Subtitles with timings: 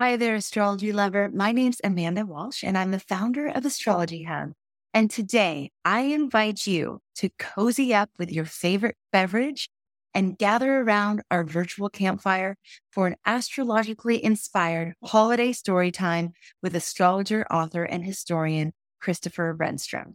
[0.00, 1.30] Hi there, astrology lover.
[1.32, 4.50] My name's Amanda Walsh, and I'm the founder of Astrology Hub.
[4.92, 9.70] And today I invite you to cozy up with your favorite beverage
[10.12, 12.56] and gather around our virtual campfire
[12.90, 20.14] for an astrologically inspired holiday story time with astrologer, author, and historian Christopher Renstrom.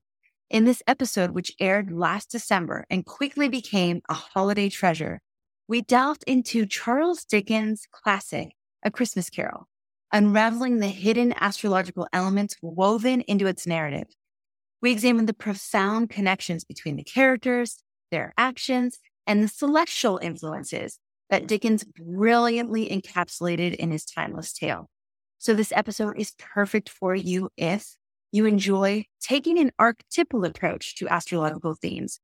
[0.49, 5.21] In this episode, which aired last December and quickly became a holiday treasure,
[5.69, 8.49] we delved into Charles Dickens' classic,
[8.83, 9.68] A Christmas Carol
[10.11, 14.07] unraveling the hidden astrological elements woven into its narrative.
[14.81, 20.99] We examine the profound connections between the characters, their actions, and the celestial influences
[21.29, 24.89] that Dickens brilliantly encapsulated in his timeless tale.
[25.37, 27.95] So, this episode is perfect for you if
[28.31, 32.19] you enjoy taking an archetypal approach to astrological themes,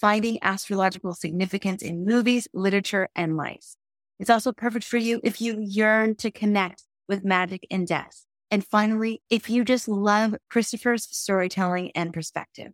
[0.00, 3.74] finding astrological significance in movies, literature, and life.
[4.18, 8.24] It's also perfect for you if you yearn to connect with magic and death.
[8.50, 12.72] And finally, if you just love Christopher's storytelling and perspective.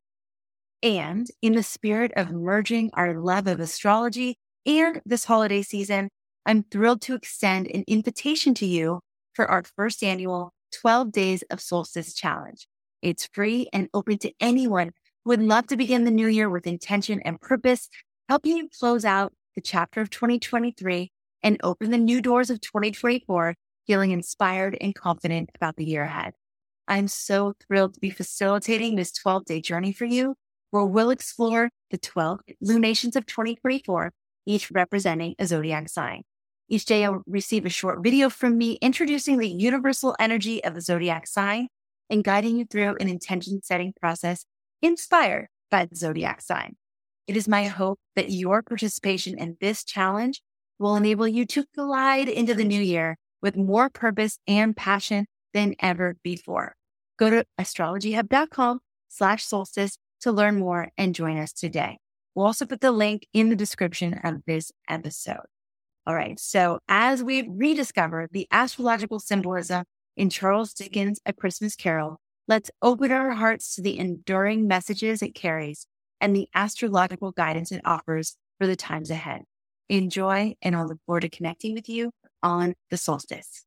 [0.82, 6.10] And in the spirit of merging our love of astrology and this holiday season,
[6.44, 9.00] I'm thrilled to extend an invitation to you
[9.32, 12.68] for our first annual 12 Days of Solstice Challenge.
[13.02, 14.92] It's free and open to anyone
[15.24, 17.88] who would love to begin the new year with intention and purpose,
[18.28, 21.10] helping you close out the chapter of 2023
[21.42, 23.54] and open the new doors of 2024
[23.86, 26.34] feeling inspired and confident about the year ahead.
[26.88, 30.34] I'm so thrilled to be facilitating this 12 day journey for you,
[30.70, 34.12] where we'll explore the 12 lunations of 2024,
[34.46, 36.22] each representing a zodiac sign.
[36.68, 40.80] Each day, you'll receive a short video from me introducing the universal energy of the
[40.80, 41.68] zodiac sign
[42.10, 44.44] and guiding you through an intention setting process
[44.82, 46.76] inspired by the zodiac sign.
[47.26, 50.42] It is my hope that your participation in this challenge
[50.78, 55.74] will enable you to glide into the new year with more purpose and passion than
[55.80, 56.74] ever before.
[57.18, 61.98] Go to astrologyhub.com slash solstice to learn more and join us today.
[62.34, 65.46] We'll also put the link in the description of this episode.
[66.06, 66.38] All right.
[66.38, 69.84] So as we rediscover the astrological symbolism
[70.16, 75.34] in Charles Dickens' A Christmas Carol, let's open our hearts to the enduring messages it
[75.34, 75.86] carries
[76.20, 79.42] and the astrological guidance it offers for the times ahead.
[79.88, 82.10] Enjoy, and I'll look forward to connecting with you
[82.42, 83.64] on the solstice.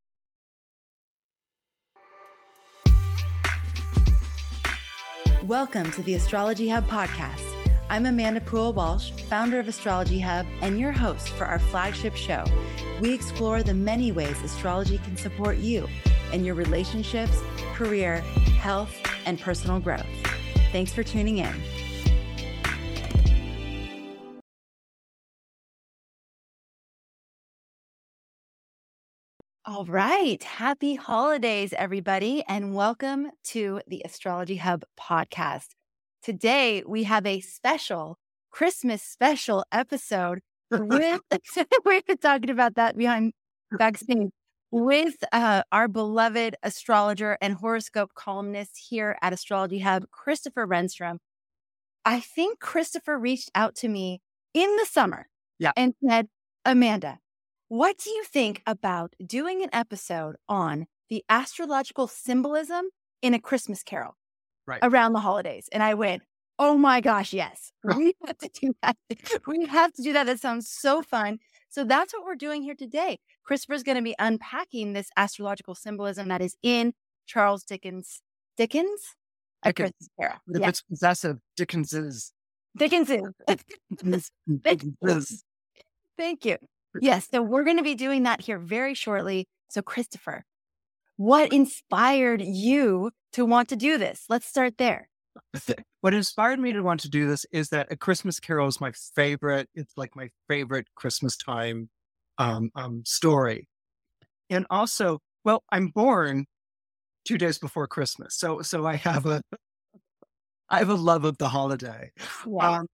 [5.44, 7.44] Welcome to the Astrology Hub podcast.
[7.88, 12.44] I'm Amanda Poole Walsh, founder of Astrology Hub, and your host for our flagship show.
[13.00, 15.88] We explore the many ways astrology can support you
[16.32, 17.36] in your relationships,
[17.74, 18.20] career,
[18.60, 18.94] health,
[19.26, 20.06] and personal growth.
[20.70, 21.54] Thanks for tuning in.
[29.70, 30.42] All right.
[30.42, 35.68] Happy holidays, everybody, and welcome to the Astrology Hub podcast.
[36.24, 38.18] Today, we have a special
[38.50, 40.40] Christmas special episode
[40.72, 41.20] with,
[41.84, 43.32] we've been talking about that behind
[43.78, 44.30] backstage
[44.72, 51.18] with uh, our beloved astrologer and horoscope columnist here at Astrology Hub, Christopher Renstrom.
[52.04, 54.20] I think Christopher reached out to me
[54.52, 55.28] in the summer
[55.60, 55.70] yeah.
[55.76, 56.26] and said,
[56.64, 57.20] Amanda,
[57.70, 62.86] what do you think about doing an episode on the astrological symbolism
[63.22, 64.16] in a Christmas carol
[64.66, 64.80] right.
[64.82, 65.68] around the holidays?
[65.70, 66.24] And I went,
[66.58, 67.70] Oh my gosh, yes.
[67.96, 68.96] We have to do that.
[69.46, 70.26] We have to do that.
[70.26, 71.38] That sounds so fun.
[71.68, 73.20] So that's what we're doing here today.
[73.44, 76.92] Christopher's going to be unpacking this astrological symbolism that is in
[77.26, 78.20] Charles Dickens.
[78.56, 79.00] Dickens?
[79.62, 80.38] A Christmas Carol.
[80.48, 80.68] If yeah.
[80.68, 82.32] it's possessive, Dickens is.
[82.76, 84.30] Dickens is.
[84.62, 85.44] Dickens.
[86.18, 86.58] Thank you.
[87.00, 87.28] Yes.
[87.30, 89.46] So we're going to be doing that here very shortly.
[89.68, 90.44] So, Christopher,
[91.16, 94.24] what inspired you to want to do this?
[94.28, 95.08] Let's start there.
[96.00, 98.92] What inspired me to want to do this is that A Christmas Carol is my
[99.14, 99.68] favorite.
[99.74, 101.90] It's like my favorite Christmas time
[102.38, 103.68] um, um, story.
[104.48, 106.46] And also, well, I'm born
[107.24, 109.42] two days before Christmas, so so I have a
[110.70, 112.10] I have a love of the holiday.
[112.46, 112.80] Wow.
[112.80, 112.86] Um,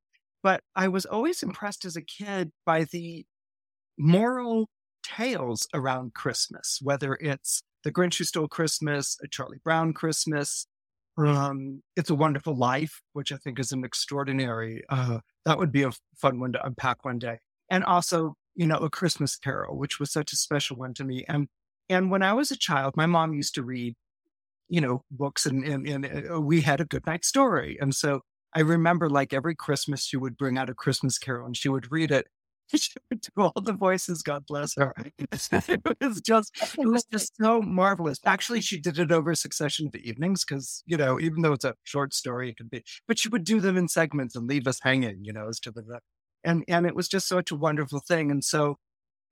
[0.43, 3.25] but I was always impressed as a kid by the
[3.99, 4.69] moral
[5.03, 10.67] tales around Christmas, whether it's The Grinch Who Stole Christmas, A Charlie Brown Christmas,
[11.19, 15.83] um, It's a Wonderful Life, which I think is an extraordinary, uh, that would be
[15.83, 17.39] a fun one to unpack one day.
[17.71, 21.25] And also, you know, A Christmas Carol, which was such a special one to me.
[21.29, 21.49] And,
[21.89, 23.95] and when I was a child, my mom used to read,
[24.69, 27.79] you know, books and, and, and uh, we had a good night story.
[27.81, 28.21] And so
[28.55, 31.93] I remember like every Christmas, she would bring out a Christmas Carol and she would
[31.93, 32.27] read it
[32.77, 34.23] she would do all the voices.
[34.23, 34.95] God bless her.
[35.19, 35.29] it
[36.01, 38.19] was just, it was just so marvelous.
[38.25, 41.65] Actually, she did it over a succession of evenings because you know, even though it's
[41.65, 42.83] a short story, it could be.
[43.07, 45.71] But she would do them in segments and leave us hanging, you know, as to
[45.71, 46.01] the
[46.45, 48.31] and and it was just such a wonderful thing.
[48.31, 48.77] And so,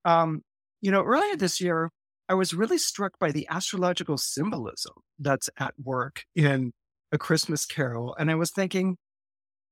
[0.05, 0.43] um,
[0.81, 1.91] you know, earlier this year,
[2.29, 6.73] I was really struck by the astrological symbolism that's at work in
[7.13, 8.97] A Christmas Carol, and I was thinking,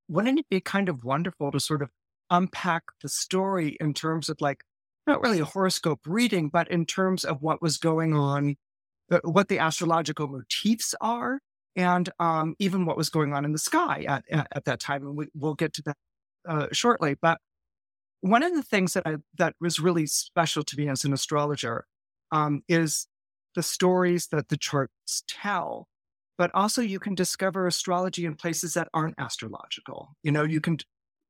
[0.07, 1.89] wouldn't it be kind of wonderful to sort of
[2.33, 4.63] unpack the story in terms of like
[5.05, 8.55] not really a horoscope reading, but in terms of what was going on,
[9.23, 11.39] what the astrological motifs are,
[11.75, 15.05] and um, even what was going on in the sky at, at, at that time.
[15.05, 15.97] And we, will get to that
[16.47, 17.15] uh, shortly.
[17.21, 17.39] But
[18.21, 21.85] one of the things that I, that was really special to me as an astrologer
[22.31, 23.07] um, is
[23.55, 25.87] the stories that the charts tell.
[26.37, 30.15] But also, you can discover astrology in places that aren't astrological.
[30.23, 30.77] You know, you can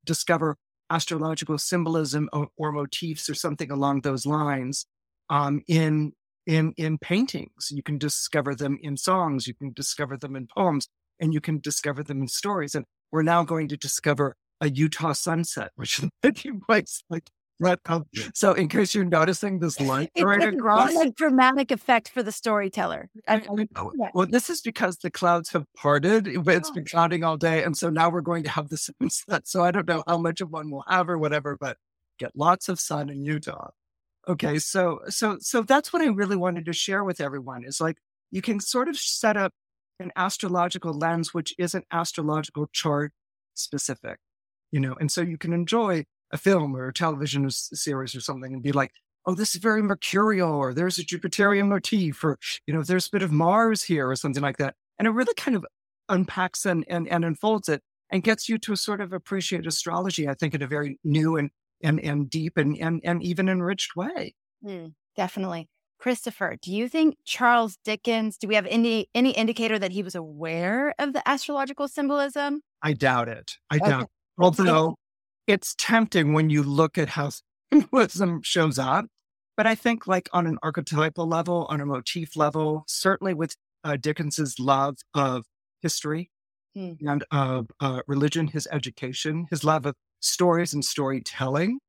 [0.06, 0.58] discover
[0.90, 4.86] astrological symbolism or, or, motifs or something along those lines
[5.30, 6.14] um, in
[6.46, 7.70] in in paintings.
[7.72, 9.48] You can discover them in songs.
[9.48, 10.88] You can discover them in poems,
[11.20, 12.76] and you can discover them in stories.
[12.76, 16.02] And we're now going to discover a Utah sunset, which
[16.70, 17.30] was like
[17.60, 18.08] right um, up.
[18.34, 22.24] So, in case you're noticing this light it's right like across, a dramatic effect for
[22.24, 23.10] the storyteller.
[23.28, 24.10] I, I oh, yeah.
[24.14, 26.28] Well, this is because the clouds have parted.
[26.28, 26.74] It's oh.
[26.74, 29.48] been clouding all day, and so now we're going to have the sunset.
[29.48, 31.78] So, I don't know how much of one we'll have or whatever, but
[32.20, 33.70] get lots of sun in Utah.
[34.28, 37.98] Okay, so so so that's what I really wanted to share with everyone is like
[38.32, 39.52] you can sort of set up
[40.00, 43.12] an astrological lens which isn't astrological chart
[43.54, 44.18] specific
[44.74, 48.54] you know, and so you can enjoy a film or a television series or something
[48.54, 48.92] and be like,
[49.26, 52.38] oh, this is very mercurial, or there's a Jupiterian motif, or,
[52.68, 54.76] you know, there's a bit of Mars here or something like that.
[55.00, 55.66] And it really kind of
[56.10, 57.82] unpacks and, and, and unfolds it
[58.12, 61.52] and gets you to sort of appreciate astrology, I think, in a very new and,
[61.82, 64.36] and, and deep and, and, and even enriched way.
[64.66, 65.70] Mm, definitely.
[66.00, 70.16] Christopher, do you think Charles Dickens, do we have any any indicator that he was
[70.16, 72.62] aware of the astrological symbolism?
[72.82, 73.54] I doubt it.
[73.70, 73.90] I okay.
[73.90, 74.98] doubt Although
[75.48, 77.30] it's tempting when you look at how
[77.74, 79.06] symbolism shows up.
[79.56, 83.98] But I think, like on an archetypal level, on a motif level, certainly with uh,
[83.98, 85.46] Dickens's love of
[85.82, 86.32] history
[86.76, 86.94] hmm.
[87.06, 91.80] and of uh, religion, his education, his love of stories and storytelling.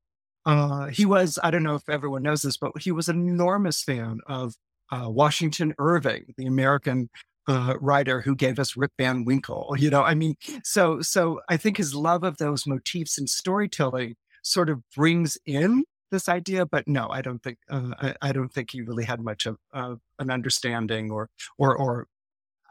[0.45, 3.83] Uh, he was, I don't know if everyone knows this, but he was an enormous
[3.83, 4.55] fan of
[4.93, 7.09] uh, Washington Irving, the American
[7.47, 9.75] uh, writer who gave us Rip Van Winkle.
[9.79, 14.17] You know, I mean, so so I think his love of those motifs and storytelling
[14.43, 16.67] sort of brings in this idea.
[16.67, 19.59] But no, I don't think uh, I, I, don't think he really had much of
[19.73, 22.07] uh, an understanding or or or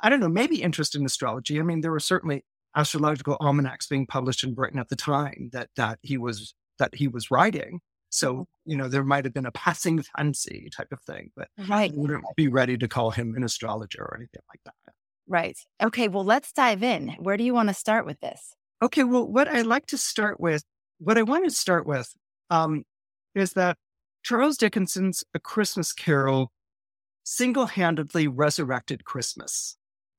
[0.02, 1.60] I don't know, maybe interest in astrology.
[1.60, 2.44] I mean, there were certainly
[2.76, 7.08] astrological almanacs being published in Britain at the time that that he was that he
[7.08, 7.80] was writing.
[8.14, 11.92] So, you know, there might have been a passing fancy type of thing, but right.
[11.92, 14.94] I wouldn't be ready to call him an astrologer or anything like that.
[15.28, 15.58] Right.
[15.82, 16.10] Okay.
[16.10, 17.16] Well, let's dive in.
[17.18, 18.54] Where do you want to start with this?
[18.84, 19.04] Okay.
[19.04, 20.64] Well, what I like to start with,
[21.00, 22.14] what I want to start with,
[22.52, 22.84] um,
[23.34, 23.78] is that
[24.22, 26.52] Charles Dickens's A Christmas Carol
[27.24, 29.76] single handedly resurrected Christmas.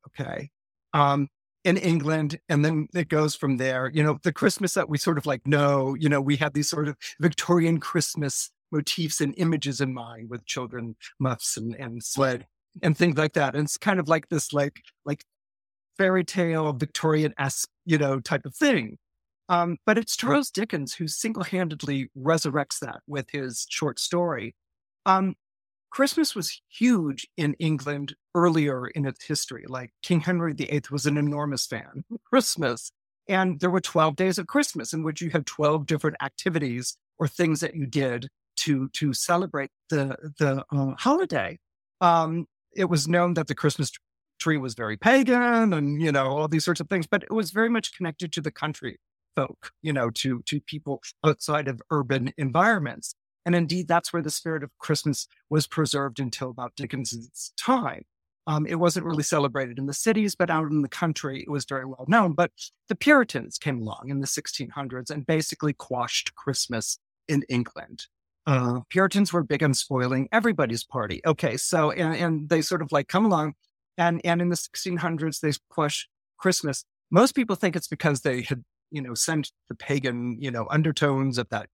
[0.08, 0.50] Okay.
[0.92, 1.28] Um,
[1.64, 2.38] in England.
[2.48, 3.90] And then it goes from there.
[3.92, 6.68] You know, the Christmas that we sort of like know, you know, we have these
[6.68, 12.46] sort of Victorian Christmas motifs and images in mind with children, muffs and, and sled
[12.82, 13.54] and things like that.
[13.54, 15.24] And it's kind of like this like like
[15.96, 18.98] fairy tale Victorian esque, you know, type of thing.
[19.48, 24.54] Um, but it's Charles Dickens who single handedly resurrects that with his short story.
[25.06, 25.34] Um,
[25.94, 29.64] Christmas was huge in England earlier in its history.
[29.68, 32.90] Like King Henry VIII was an enormous fan of Christmas.
[33.28, 37.28] And there were 12 days of Christmas in which you had 12 different activities or
[37.28, 41.60] things that you did to, to celebrate the, the uh, holiday.
[42.00, 43.92] Um, it was known that the Christmas
[44.40, 47.52] tree was very pagan and, you know, all these sorts of things, but it was
[47.52, 48.98] very much connected to the country
[49.36, 53.14] folk, you know, to, to people outside of urban environments.
[53.46, 58.04] And indeed, that's where the spirit of Christmas was preserved until about Dickens's time.
[58.46, 61.64] Um, it wasn't really celebrated in the cities, but out in the country, it was
[61.64, 62.32] very well known.
[62.32, 62.50] But
[62.88, 68.06] the Puritans came along in the 1600s and basically quashed Christmas in England.
[68.46, 71.22] Uh, Puritans were big on spoiling everybody's party.
[71.26, 73.54] Okay, so and, and they sort of like come along,
[73.96, 76.08] and and in the 1600s they quash
[76.38, 76.84] Christmas.
[77.10, 81.38] Most people think it's because they had you know sent the pagan you know undertones
[81.38, 81.68] of that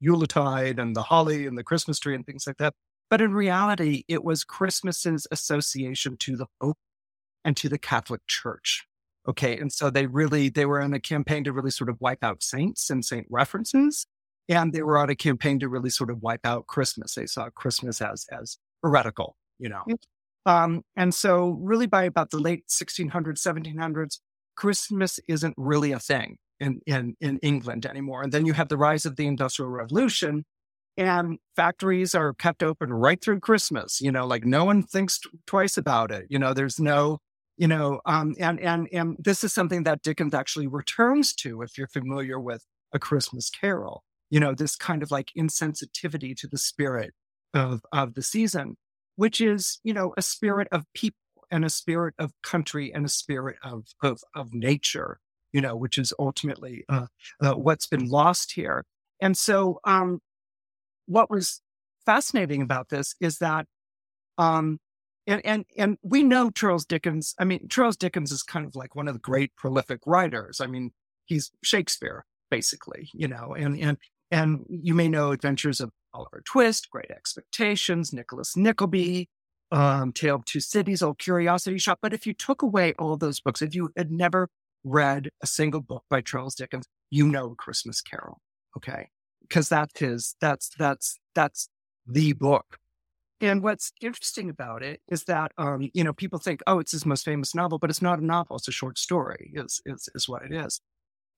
[0.00, 2.74] Yuletide and the holly and the Christmas tree and things like that.
[3.10, 6.76] But in reality, it was Christmas's association to the Pope
[7.44, 8.86] and to the Catholic Church.
[9.28, 9.58] Okay.
[9.58, 12.42] And so they really, they were on a campaign to really sort of wipe out
[12.42, 14.06] saints and saint references.
[14.48, 17.14] And they were on a campaign to really sort of wipe out Christmas.
[17.14, 19.84] They saw Christmas as, as heretical, you know.
[20.46, 24.18] Um, and so really by about the late 1600s, 1700s,
[24.56, 28.22] Christmas isn't really a thing in, in, in England anymore.
[28.22, 30.44] And then you have the rise of the Industrial Revolution
[30.98, 34.00] and factories are kept open right through Christmas.
[34.00, 36.26] You know, like no one thinks t- twice about it.
[36.28, 37.18] You know, there's no,
[37.56, 41.78] you know, um, and, and, and this is something that Dickens actually returns to if
[41.78, 46.58] you're familiar with A Christmas Carol, you know, this kind of like insensitivity to the
[46.58, 47.14] spirit
[47.54, 48.76] of, of the season,
[49.14, 51.16] which is, you know, a spirit of people
[51.50, 55.20] and a spirit of country and a spirit of, of, of nature,
[55.52, 57.06] you know, which is ultimately uh,
[57.40, 58.84] uh, what's been lost here.
[59.20, 60.20] And so, um,
[61.06, 61.60] what was
[62.04, 63.66] fascinating about this is that,
[64.36, 64.78] um,
[65.26, 67.34] and, and, and we know Charles Dickens.
[67.38, 70.60] I mean, Charles Dickens is kind of like one of the great prolific writers.
[70.60, 70.92] I mean,
[71.26, 73.98] he's Shakespeare, basically, you know, and, and,
[74.30, 79.28] and you may know Adventures of Oliver Twist, Great Expectations, Nicholas Nickleby,
[79.70, 81.98] um, Tale of Two Cities, Old Curiosity Shop.
[82.00, 84.48] But if you took away all those books, if you had never
[84.88, 88.40] read a single book by Charles Dickens, you know Christmas Carol.
[88.76, 89.08] Okay.
[89.50, 91.68] Cause that's his, that's, that's, that's
[92.06, 92.78] the book.
[93.40, 97.06] And what's interesting about it is that, um, you know, people think, oh, it's his
[97.06, 98.56] most famous novel, but it's not a novel.
[98.56, 100.80] It's a short story is, is, is what it is.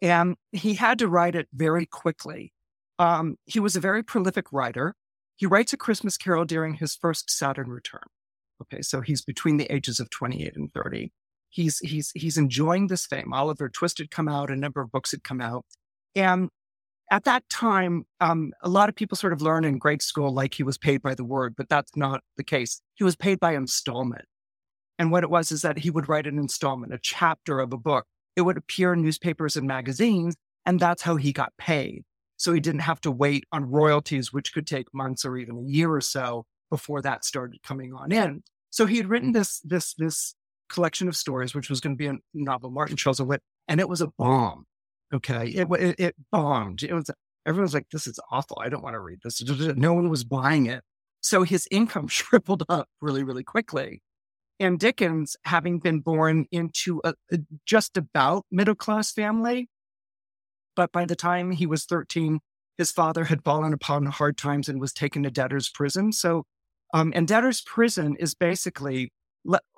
[0.00, 2.52] And he had to write it very quickly.
[2.99, 4.95] Um, he was a very prolific writer.
[5.37, 8.04] He writes A Christmas Carol during his first Saturn return.
[8.62, 11.12] Okay, so he's between the ages of 28 and 30.
[11.50, 13.33] He's he's he's enjoying this fame.
[13.33, 15.64] Oliver Twist had come out, a number of books had come out,
[16.14, 16.49] and
[17.11, 20.54] at that time, um, a lot of people sort of learn in grade school like
[20.54, 22.80] he was paid by the word, but that's not the case.
[22.95, 24.26] He was paid by installment,
[24.99, 27.78] and what it was is that he would write an installment, a chapter of a
[27.78, 28.07] book.
[28.37, 32.04] It would appear in newspapers and magazines, and that's how he got paid.
[32.37, 35.71] So he didn't have to wait on royalties, which could take months or even a
[35.71, 38.42] year or so before that started coming on in.
[38.71, 40.35] So he had written this this this
[40.71, 44.00] collection of stories, which was going to be a novel, Martin Chuzzlewit, and it was
[44.00, 44.67] a bomb.
[45.12, 46.83] Okay, it it, it bombed.
[46.83, 47.11] It was
[47.47, 48.59] everyone was like, "This is awful.
[48.61, 50.83] I don't want to read this." No one was buying it,
[51.21, 54.03] so his income shriveled up really, really quickly.
[54.59, 59.69] And Dickens, having been born into a, a just about middle class family,
[60.77, 62.41] but by the time he was thirteen,
[62.79, 66.12] his father had fallen upon hard times and was taken to debtor's prison.
[66.12, 66.45] So
[66.93, 69.12] um, and debtor's prison is basically,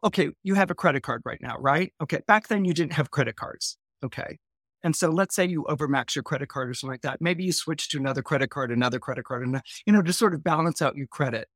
[0.04, 1.92] okay, you have a credit card right now, right?
[2.02, 2.20] Okay.
[2.26, 3.76] Back then you didn't have credit cards.
[4.04, 4.38] Okay.
[4.84, 7.20] And so let's say you overmax your credit card or something like that.
[7.20, 10.34] Maybe you switch to another credit card, another credit card, and, you know, to sort
[10.34, 11.48] of balance out your credit.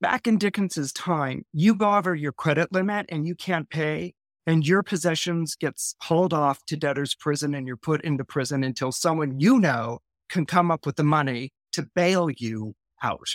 [0.00, 4.14] Back in Dickens's time, you go over your credit limit and you can't pay
[4.46, 8.92] and your possessions gets hauled off to debtor's prison and you're put into prison until
[8.92, 13.28] someone you know can come up with the money to bail you out.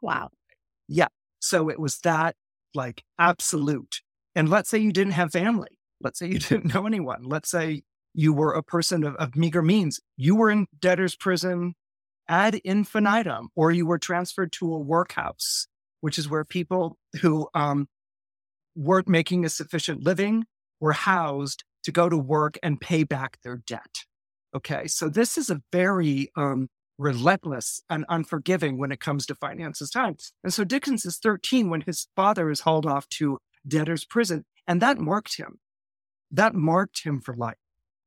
[0.00, 0.30] Wow.
[0.86, 1.08] Yeah.
[1.40, 2.36] So it was that
[2.74, 4.00] like absolute.
[4.34, 5.68] And let's say you didn't have family.
[6.00, 7.24] Let's say you didn't know anyone.
[7.24, 7.82] Let's say
[8.14, 10.00] you were a person of, of meager means.
[10.16, 11.74] You were in debtor's prison
[12.28, 15.66] ad infinitum, or you were transferred to a workhouse,
[16.00, 17.88] which is where people who um,
[18.76, 20.44] weren't making a sufficient living
[20.78, 24.04] were housed to go to work and pay back their debt.
[24.54, 24.86] Okay.
[24.86, 26.68] So this is a very um,
[27.00, 30.16] relentless and unforgiving when it comes to finances time.
[30.44, 34.44] And so Dickens is 13 when his father is hauled off to debtor's prison.
[34.66, 35.58] And that marked him.
[36.30, 37.56] That marked him for life,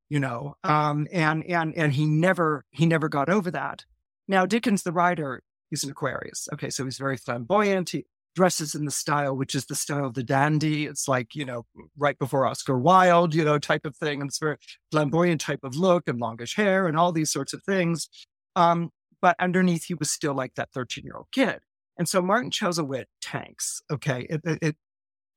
[0.09, 3.83] you know, um, and, and, and he never, he never got over that.
[4.27, 6.47] Now, Dickens, the writer, he's an Aquarius.
[6.53, 6.69] Okay.
[6.69, 7.89] So he's very flamboyant.
[7.89, 10.85] He dresses in the style, which is the style of the dandy.
[10.85, 11.65] It's like, you know,
[11.97, 14.21] right before Oscar Wilde, you know, type of thing.
[14.21, 14.57] And it's very
[14.91, 18.07] flamboyant type of look and longish hair and all these sorts of things.
[18.55, 18.91] Um,
[19.21, 21.59] but underneath, he was still like that 13 year old kid.
[21.97, 23.81] And so Martin Chuzzlewit tanks.
[23.91, 24.27] Okay.
[24.29, 24.75] It, it, it,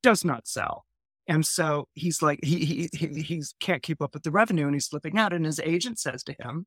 [0.02, 0.85] does not sell.
[1.28, 4.87] And so he's like, he, he, he can't keep up with the revenue and he's
[4.87, 5.32] slipping out.
[5.32, 6.66] And his agent says to him,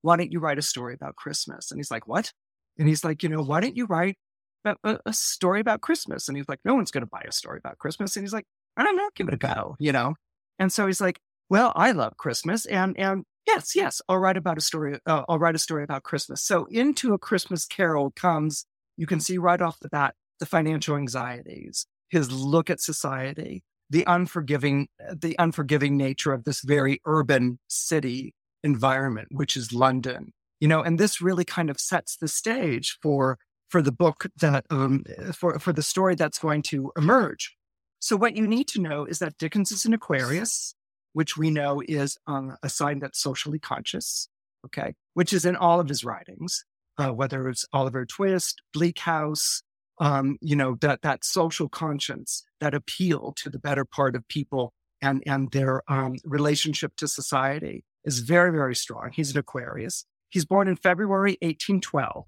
[0.00, 1.70] why don't you write a story about Christmas?
[1.70, 2.32] And he's like, what?
[2.78, 4.16] And he's like, you know, why don't you write
[4.64, 6.26] a, a, story about Christmas?
[6.26, 8.16] And he's like, no one's going to buy a story about Christmas.
[8.16, 10.14] And he's like, I don't know, give it a go, you know?
[10.58, 11.20] And so he's like,
[11.52, 14.00] well, I love Christmas and, and Yes, yes.
[14.08, 14.98] I'll write about a story.
[15.04, 16.42] Uh, I'll write a story about Christmas.
[16.42, 18.64] So into a Christmas Carol comes.
[18.96, 24.04] You can see right off the bat the financial anxieties, his look at society, the
[24.06, 28.32] unforgiving, the unforgiving nature of this very urban city
[28.64, 30.32] environment, which is London.
[30.58, 34.64] You know, and this really kind of sets the stage for for the book that
[34.70, 35.04] um,
[35.34, 37.56] for for the story that's going to emerge.
[37.98, 40.74] So what you need to know is that Dickens is an Aquarius
[41.12, 44.28] which we know is um, a sign that's socially conscious.
[44.66, 46.64] okay, which is in all of his writings,
[46.98, 49.62] uh, whether it's Oliver Twist, Bleak House,
[50.00, 54.72] um, you know, that, that social conscience, that appeal to the better part of people
[55.00, 59.10] and, and their um, relationship to society is very, very strong.
[59.12, 60.04] He's an Aquarius.
[60.28, 62.24] He's born in February 1812.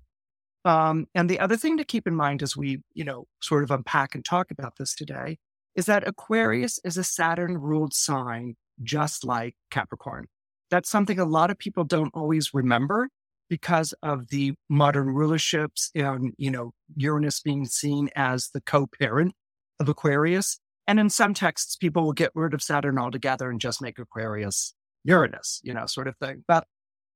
[0.65, 3.71] Um, and the other thing to keep in mind as we, you know, sort of
[3.71, 5.39] unpack and talk about this today
[5.75, 10.27] is that Aquarius is a Saturn ruled sign, just like Capricorn.
[10.71, 13.09] That's something a lot of people don't always remember
[13.49, 19.35] because of the modern rulerships and, you know, Uranus being seen as the co-parent
[19.79, 20.59] of Aquarius.
[20.87, 24.75] And in some texts, people will get rid of Saturn altogether and just make Aquarius
[25.05, 26.45] Uranus, you know, sort of thing.
[26.49, 26.67] But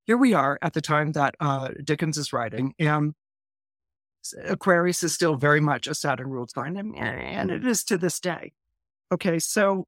[0.05, 3.15] here we are at the time that uh, Dickens is writing, and
[4.45, 8.53] Aquarius is still very much a Saturn ruled sign, and it is to this day.
[9.13, 9.87] Okay, so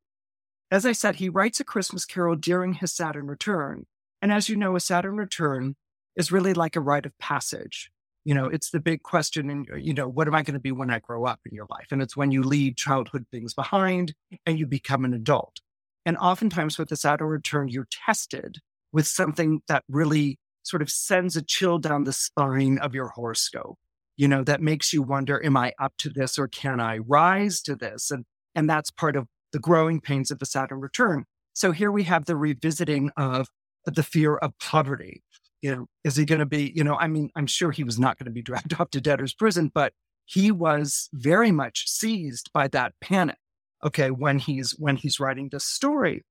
[0.70, 3.86] as I said, he writes a Christmas carol during his Saturn return.
[4.22, 5.76] And as you know, a Saturn return
[6.16, 7.90] is really like a rite of passage.
[8.24, 10.72] You know, it's the big question, and you know, what am I going to be
[10.72, 11.86] when I grow up in your life?
[11.90, 14.12] And it's when you leave childhood things behind
[14.44, 15.60] and you become an adult.
[16.04, 18.58] And oftentimes with the Saturn return, you're tested
[18.92, 23.78] with something that really sort of sends a chill down the spine of your horoscope
[24.20, 27.62] you know, that makes you wonder, am I up to this or can I rise
[27.62, 28.10] to this?
[28.10, 31.24] And, and that's part of the growing pains of the Saturn return.
[31.52, 33.48] So here we have the revisiting of
[33.84, 35.22] the fear of poverty.
[35.62, 37.98] You know, is he going to be, you know, I mean, I'm sure he was
[37.98, 39.92] not going to be dragged off to debtor's prison, but
[40.24, 43.36] he was very much seized by that panic.
[43.84, 44.10] Okay.
[44.10, 46.22] When he's, when he's writing this story.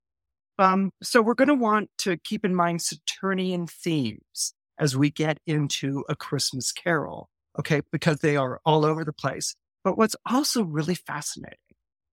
[0.58, 5.40] Um, so we're going to want to keep in mind Saturnian themes as we get
[5.46, 9.56] into a Christmas carol okay, because they are all over the place.
[9.84, 11.58] But what's also really fascinating,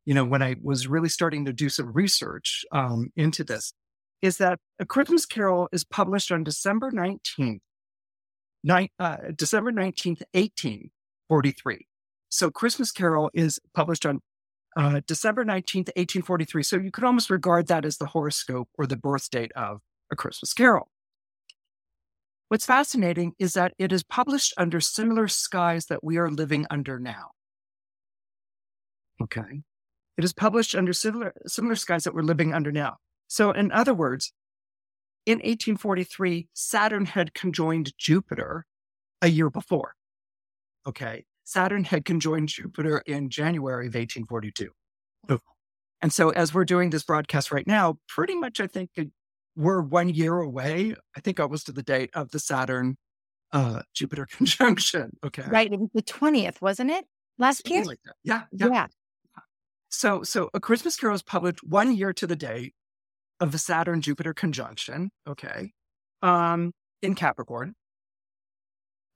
[0.06, 3.72] you know, when I was really starting to do some research um, into this,
[4.22, 7.60] is that A Christmas Carol is published on December 19th,
[8.64, 11.86] ni- uh, December 19th, 1843.
[12.28, 14.20] So Christmas Carol is published on
[14.76, 16.62] uh, December 19th, 1843.
[16.62, 19.80] So you could almost regard that as the horoscope or the birth date of
[20.12, 20.88] A Christmas Carol.
[22.48, 27.00] What's fascinating is that it is published under similar skies that we are living under
[27.00, 27.30] now.
[29.20, 29.62] Okay.
[30.16, 32.96] It is published under similar, similar skies that we're living under now.
[33.28, 34.32] So, in other words,
[35.26, 38.64] in 1843, Saturn had conjoined Jupiter
[39.20, 39.94] a year before.
[40.86, 41.24] Okay.
[41.44, 44.70] Saturn had conjoined Jupiter in January of 1842.
[46.02, 48.90] And so, as we're doing this broadcast right now, pretty much, I think
[49.56, 50.94] we're one year away.
[51.16, 52.96] I think I was to the date of the Saturn
[53.52, 55.16] uh, Jupiter conjunction.
[55.24, 55.44] Okay.
[55.48, 55.72] Right.
[55.72, 57.06] It was the 20th, wasn't it?
[57.38, 57.84] Last year?
[57.84, 58.68] Like yeah, yeah.
[58.68, 58.86] Yeah.
[59.96, 62.72] So, so A Christmas Carol was published one year to the day
[63.40, 65.10] of the Saturn Jupiter conjunction.
[65.26, 65.72] Okay.
[66.20, 67.74] Um, in Capricorn.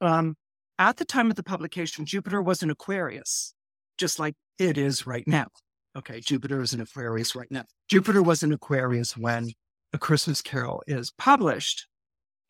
[0.00, 0.36] Um,
[0.78, 3.52] at the time of the publication, Jupiter was in Aquarius,
[3.98, 5.48] just like it is right now.
[5.96, 6.20] Okay.
[6.20, 7.64] Jupiter is in Aquarius right now.
[7.88, 9.50] Jupiter was in Aquarius when
[9.92, 11.86] a Christmas Carol is published.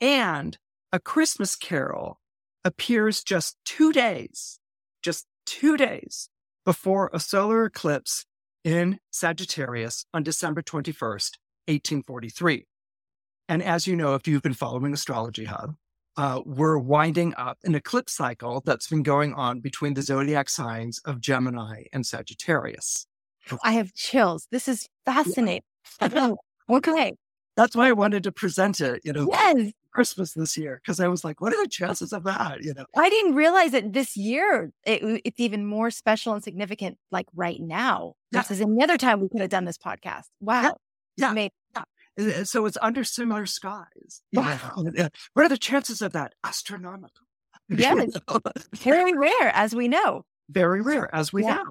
[0.01, 0.57] And
[0.93, 2.21] A Christmas Carol
[2.65, 4.61] appears just two days,
[5.03, 6.31] just two days
[6.65, 8.27] before a solar eclipse
[8.65, 12.67] in Sagittarius on December 21st, 1843.
[13.49, 15.75] And as you know, if you've been following Astrology Hub,
[16.17, 21.01] uh, we're winding up an eclipse cycle that's been going on between the zodiac signs
[21.05, 23.07] of Gemini and Sagittarius.
[23.65, 24.47] I have chills.
[24.51, 25.63] This is fascinating.
[26.71, 27.17] Okay
[27.61, 29.73] that's why I wanted to present it, you know, yes.
[29.93, 30.81] Christmas this year.
[30.87, 32.63] Cause I was like, what are the chances of that?
[32.63, 36.99] You know, I didn't realize that this year it, it's even more special and significant,
[37.11, 38.41] like right now, yeah.
[38.41, 40.27] versus any other time we could have done this podcast.
[40.41, 40.77] Wow.
[41.17, 41.35] Yeah.
[41.35, 41.83] yeah.
[42.17, 42.43] yeah.
[42.45, 44.23] So it's under similar skies.
[44.33, 44.59] Wow.
[44.99, 46.35] Uh, what are the chances of that?
[46.45, 47.11] Astronomical.
[47.73, 47.95] Yeah.
[48.79, 50.25] Very rare, as we know.
[50.49, 51.63] Very rare, as we know.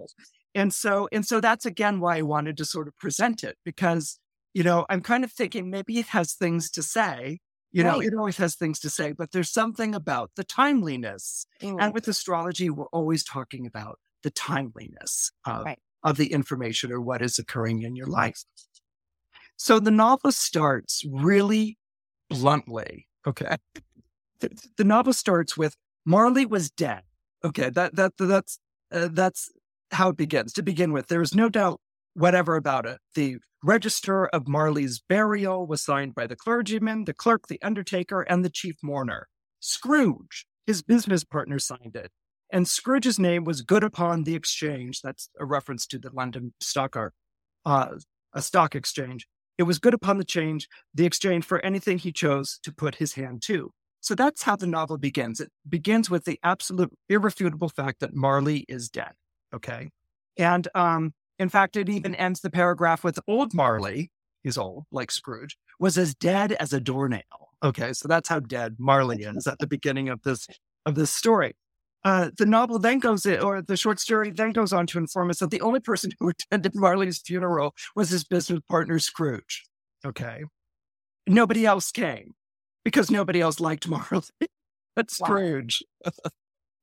[0.56, 4.18] And so, and so that's again why I wanted to sort of present it because
[4.54, 7.40] you know, I'm kind of thinking maybe it has things to say.
[7.72, 7.94] You right.
[7.94, 11.46] know, it always has things to say, but there's something about the timeliness.
[11.62, 11.78] Mm.
[11.80, 15.80] And with astrology, we're always talking about the timeliness of, right.
[16.04, 18.44] of the information or what is occurring in your life.
[19.56, 21.78] So the novel starts really
[22.30, 23.08] bluntly.
[23.28, 23.58] Okay.
[24.40, 27.04] The, the novel starts with Marley was dead.
[27.46, 27.70] Okay.
[27.70, 28.58] That, that, that's,
[28.92, 29.52] uh, that's
[29.92, 30.54] how it begins.
[30.54, 31.82] To begin with, there is no doubt
[32.20, 33.00] whatever about it.
[33.16, 38.44] The register of Marley's burial was signed by the clergyman, the clerk, the undertaker, and
[38.44, 39.28] the chief mourner.
[39.62, 42.12] Scrooge, his business partner, signed it.
[42.52, 45.02] And Scrooge's name was good upon the exchange.
[45.02, 46.98] That's a reference to the London stock,
[47.66, 47.88] uh,
[48.34, 49.28] a stock exchange.
[49.58, 53.14] It was good upon the change, the exchange for anything he chose to put his
[53.14, 53.72] hand to.
[54.02, 55.40] So that's how the novel begins.
[55.40, 59.12] It begins with the absolute irrefutable fact that Marley is dead.
[59.54, 59.90] Okay.
[60.38, 64.12] And um, in fact, it even ends the paragraph with old Marley,
[64.44, 67.24] he's old, like Scrooge, was as dead as a doornail.
[67.64, 67.94] Okay.
[67.94, 70.48] So that's how dead Marley is at the beginning of this
[70.86, 71.56] of this story.
[72.06, 75.30] Uh, the novel then goes, in, or the short story then goes on to inform
[75.30, 79.66] us that the only person who attended Marley's funeral was his business partner, Scrooge.
[80.06, 80.44] Okay.
[81.28, 82.34] Nobody else came
[82.86, 84.22] because nobody else liked Marley
[84.96, 85.84] but Scrooge.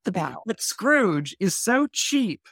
[0.05, 0.42] the bow.
[0.45, 2.42] But Scrooge is so cheap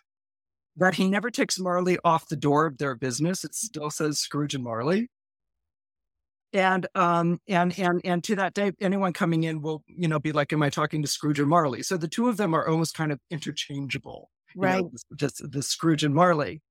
[0.77, 3.45] that he never takes Marley off the door of their business.
[3.45, 5.09] It still says Scrooge and Marley.
[6.53, 10.31] And um and and and to that day anyone coming in will you know be
[10.31, 11.83] like am i talking to scrooge or marley?
[11.83, 14.81] So the two of them are almost kind of interchangeable right.
[14.81, 16.63] know, just the scrooge and marley.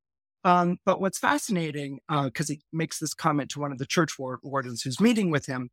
[0.45, 4.13] Um but what's fascinating because uh, he makes this comment to one of the church
[4.17, 5.69] wardens who's meeting with him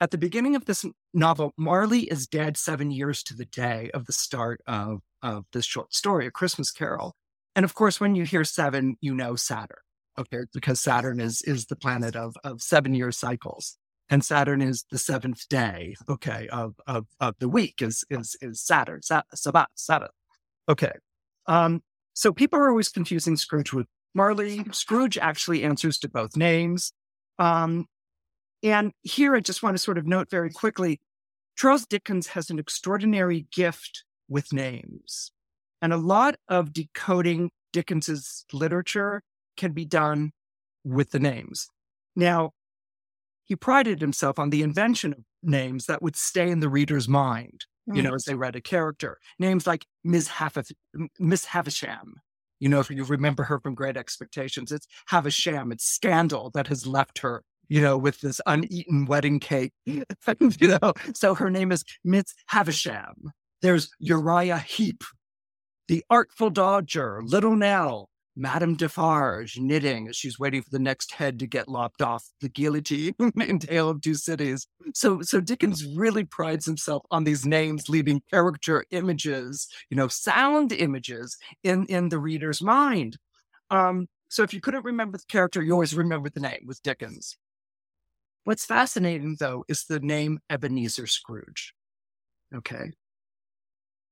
[0.00, 4.06] at the beginning of this novel marley is dead seven years to the day of
[4.06, 7.14] the start of of this short story a christmas carol
[7.58, 9.82] and of course when you hear seven you know saturn
[10.18, 13.78] Okay, because Saturn is is the planet of of seven year cycles,
[14.10, 15.94] and Saturn is the seventh day.
[16.08, 20.08] Okay, of of of the week is is is Saturn, Sabbath, Saturn.
[20.68, 20.92] Okay,
[21.46, 21.82] um,
[22.14, 24.64] so people are always confusing Scrooge with Marley.
[24.72, 26.92] Scrooge actually answers to both names.
[27.38, 27.86] Um,
[28.64, 31.00] and here I just want to sort of note very quickly
[31.56, 35.30] Charles Dickens has an extraordinary gift with names.
[35.80, 39.22] And a lot of decoding Dickens's literature
[39.56, 40.32] can be done
[40.84, 41.68] with the names.
[42.16, 42.52] Now,
[43.44, 47.64] he prided himself on the invention of names that would stay in the reader's mind,
[47.88, 47.96] mm.
[47.96, 49.18] you know, as they read a character.
[49.38, 50.70] Names like Miss, Haff-
[51.18, 52.14] Miss Havisham.
[52.60, 56.86] You know, if you remember her from Great Expectations, it's Havisham, it's scandal that has
[56.86, 59.72] left her, you know, with this uneaten wedding cake.
[59.86, 60.04] you
[60.60, 63.30] know, so her name is Miss Havisham.
[63.62, 65.04] There's Uriah Heep,
[65.88, 71.40] the artful dodger, Little Nell, Madame Defarge knitting as she's waiting for the next head
[71.40, 74.68] to get lopped off the guillotine in Tale of Two Cities.
[74.94, 80.70] So, so Dickens really prides himself on these names leaving character images, you know, sound
[80.70, 83.18] images in, in the reader's mind.
[83.70, 87.36] Um, so if you couldn't remember the character, you always remember the name with Dickens.
[88.44, 91.74] What's fascinating though is the name Ebenezer Scrooge.
[92.54, 92.92] Okay.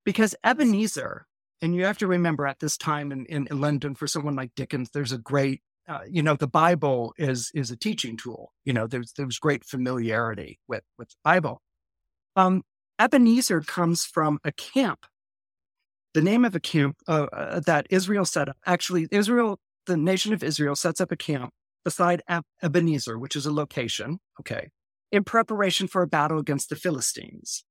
[0.04, 1.26] Because Ebenezer
[1.62, 4.54] and you have to remember at this time in, in, in London, for someone like
[4.54, 8.52] Dickens, there's a great, uh, you know, the Bible is is a teaching tool.
[8.64, 11.62] You know, there's there's great familiarity with with the Bible.
[12.34, 12.62] Um,
[12.98, 15.06] Ebenezer comes from a camp.
[16.14, 18.56] The name of a camp uh, uh, that Israel set up.
[18.66, 21.52] Actually, Israel, the nation of Israel, sets up a camp
[21.84, 22.22] beside
[22.62, 24.18] Ebenezer, which is a location.
[24.40, 24.70] Okay,
[25.12, 27.64] in preparation for a battle against the Philistines.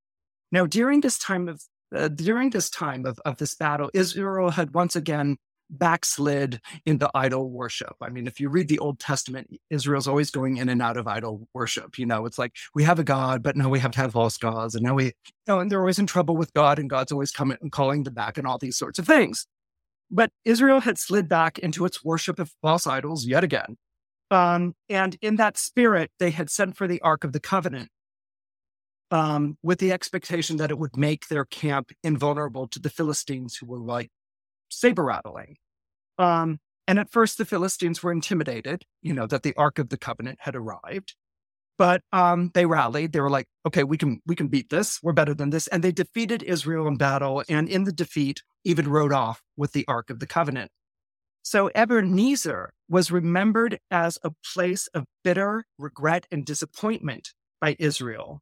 [0.52, 1.64] Now, during this time of
[1.96, 5.38] uh, during this time of, of this battle, Israel had once again
[5.70, 7.96] backslid into idol worship.
[8.02, 11.08] I mean, if you read the Old Testament, Israel's always going in and out of
[11.08, 11.98] idol worship.
[11.98, 14.38] You know, it's like we have a God, but now we have to have false
[14.38, 14.76] gods.
[14.76, 15.12] And now we, you
[15.48, 18.14] know, and they're always in trouble with God, and God's always coming and calling them
[18.14, 19.48] back and all these sorts of things.
[20.12, 23.78] But Israel had slid back into its worship of false idols yet again.
[24.32, 27.90] Um, and in that spirit, they had sent for the Ark of the Covenant
[29.12, 33.68] um, with the expectation that it would make their camp invulnerable to the Philistines who
[33.68, 34.10] were like
[34.70, 35.58] saber rattling.
[36.18, 39.98] Um, and at first, the Philistines were intimidated, you know, that the Ark of the
[39.98, 41.16] Covenant had arrived.
[41.78, 43.12] But um, they rallied.
[43.12, 45.00] They were like, "Okay, we can we can beat this.
[45.04, 48.88] We're better than this." And they defeated Israel in battle, and in the defeat, even
[48.88, 50.72] rode off with the Ark of the Covenant.
[51.44, 58.42] So Ebenezer was remembered as a place of bitter regret and disappointment by Israel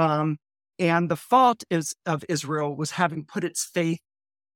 [0.00, 0.38] um,
[0.78, 4.00] and the fault is of Israel was having put its faith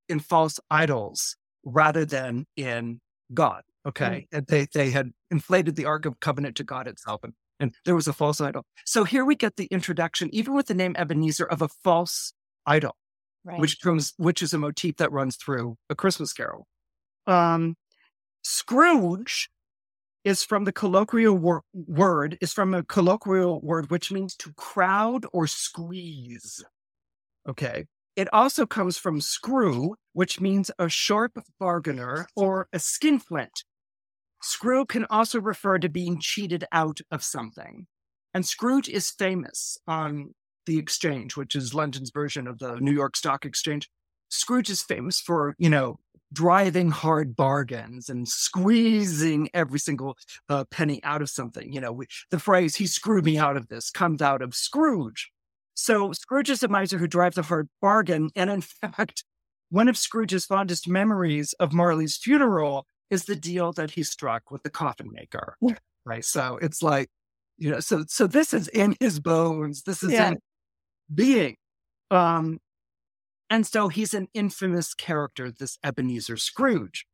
[0.09, 3.01] in false idols rather than in
[3.33, 3.63] God.
[3.87, 4.27] Okay.
[4.33, 4.47] Mm.
[4.47, 8.09] They, they had inflated the Ark of Covenant to God itself, and, and there was
[8.09, 8.65] a false idol.
[8.87, 12.33] So here we get the introduction, even with the name Ebenezer, of a false
[12.65, 12.97] idol,
[13.45, 13.61] right.
[13.61, 16.67] which comes, which is a motif that runs through a Christmas carol.
[17.27, 17.77] Um,
[18.43, 19.51] Scrooge
[20.25, 25.27] is from the colloquial wor- word, is from a colloquial word which means to crowd
[25.33, 26.65] or squeeze.
[27.49, 27.87] Okay.
[28.17, 33.65] It also comes from screw, which means a sharp bargainer or a skinflint.
[34.41, 37.87] Screw can also refer to being cheated out of something.
[38.33, 40.35] And Scrooge is famous on
[40.67, 43.89] the exchange, which is London's version of the New York Stock Exchange.
[44.29, 45.99] Scrooge is famous for, you know,
[46.35, 50.19] driving hard bargains and squeezing every single
[50.49, 51.73] uh, penny out of something.
[51.73, 55.31] You know, we, the phrase, he screwed me out of this, comes out of Scrooge.
[55.75, 58.31] So Scrooge is a miser who drives a hard bargain.
[58.37, 59.25] And in fact,
[59.71, 64.63] one of Scrooge's fondest memories of Marley's funeral is the deal that he struck with
[64.63, 65.57] the coffin maker.
[66.05, 66.25] Right.
[66.25, 67.09] So it's like,
[67.57, 69.83] you know, so so this is in his bones.
[69.83, 70.31] This is yeah.
[70.31, 70.39] in
[71.15, 71.57] being.
[72.11, 72.59] Um,
[73.51, 77.07] and so he's an infamous character, this Ebenezer Scrooge.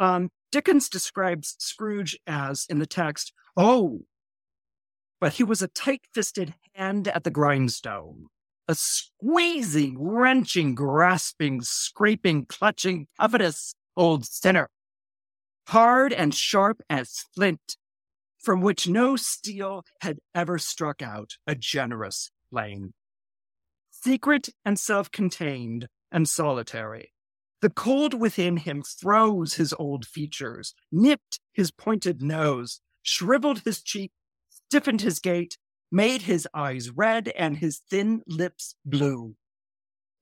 [0.00, 4.00] Um, Dickens describes Scrooge as, in the text, oh,
[5.20, 8.26] but he was a tight fisted hand at the grindstone,
[8.68, 14.70] a squeezing, wrenching, grasping, scraping, clutching, covetous old sinner,
[15.68, 17.76] hard and sharp as flint,
[18.38, 22.94] from which no steel had ever struck out a generous flame
[24.08, 27.12] secret and self contained and solitary.
[27.60, 34.12] The cold within him froze his old features, nipped his pointed nose, shriveled his cheek,
[34.48, 35.58] stiffened his gait,
[35.92, 39.34] made his eyes red and his thin lips blue.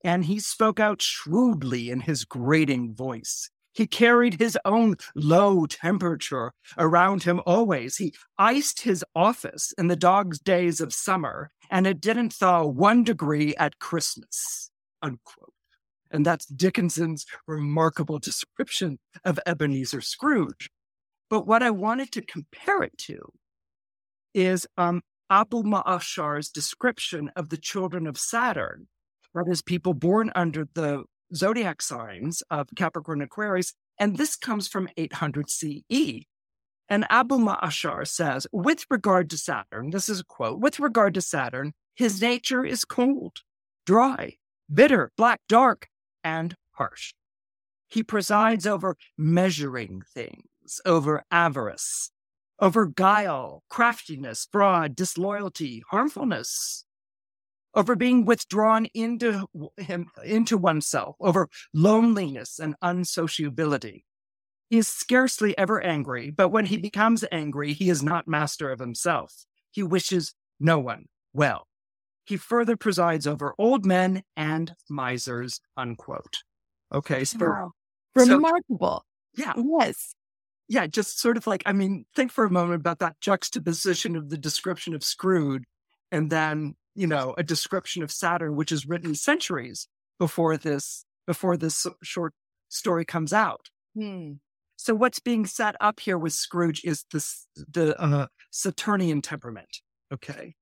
[0.03, 3.49] And he spoke out shrewdly in his grating voice.
[3.73, 7.97] He carried his own low temperature around him always.
[7.97, 13.03] He iced his office in the dog's days of summer, and it didn't thaw one
[13.03, 14.71] degree at Christmas.
[15.01, 15.53] Unquote.
[16.09, 20.69] And that's Dickinson's remarkable description of Ebenezer Scrooge.
[21.29, 23.33] But what I wanted to compare it to
[24.33, 28.87] is um, Abu Ma'ashar's description of the children of Saturn,
[29.33, 31.03] that is, people born under the
[31.35, 36.23] zodiac signs of Capricorn Aquarius, and this comes from 800 CE.
[36.89, 41.21] And Abu Ma'ashar says, with regard to Saturn, this is a quote, with regard to
[41.21, 43.39] Saturn, his nature is cold,
[43.85, 44.37] dry,
[44.73, 45.89] bitter, black, dark,
[46.23, 47.13] and harsh.
[47.87, 52.11] He presides over measuring things, over avarice,
[52.59, 56.85] over guile, craftiness, fraud, disloyalty, harmfulness,
[57.73, 59.47] over being withdrawn into
[59.77, 64.03] him, into oneself, over loneliness and unsociability.
[64.69, 68.79] He is scarcely ever angry, but when he becomes angry, he is not master of
[68.79, 69.45] himself.
[69.71, 71.67] He wishes no one well.
[72.25, 76.43] He further presides over old men and misers, unquote.
[76.93, 77.23] Okay.
[77.23, 77.71] So, wow.
[78.15, 79.05] Remarkable.
[79.37, 79.53] So, yeah.
[79.79, 80.15] Yes.
[80.67, 80.87] Yeah.
[80.87, 84.37] Just sort of like, I mean, think for a moment about that juxtaposition of the
[84.37, 85.63] description of Scrooge
[86.11, 91.55] and then you know, a description of Saturn, which is written centuries before this, before
[91.55, 92.33] this short
[92.69, 93.69] story comes out.
[93.95, 94.33] Hmm.
[94.77, 99.79] So what's being set up here with Scrooge is this, the uh, Saturnian temperament.
[100.13, 100.53] Okay.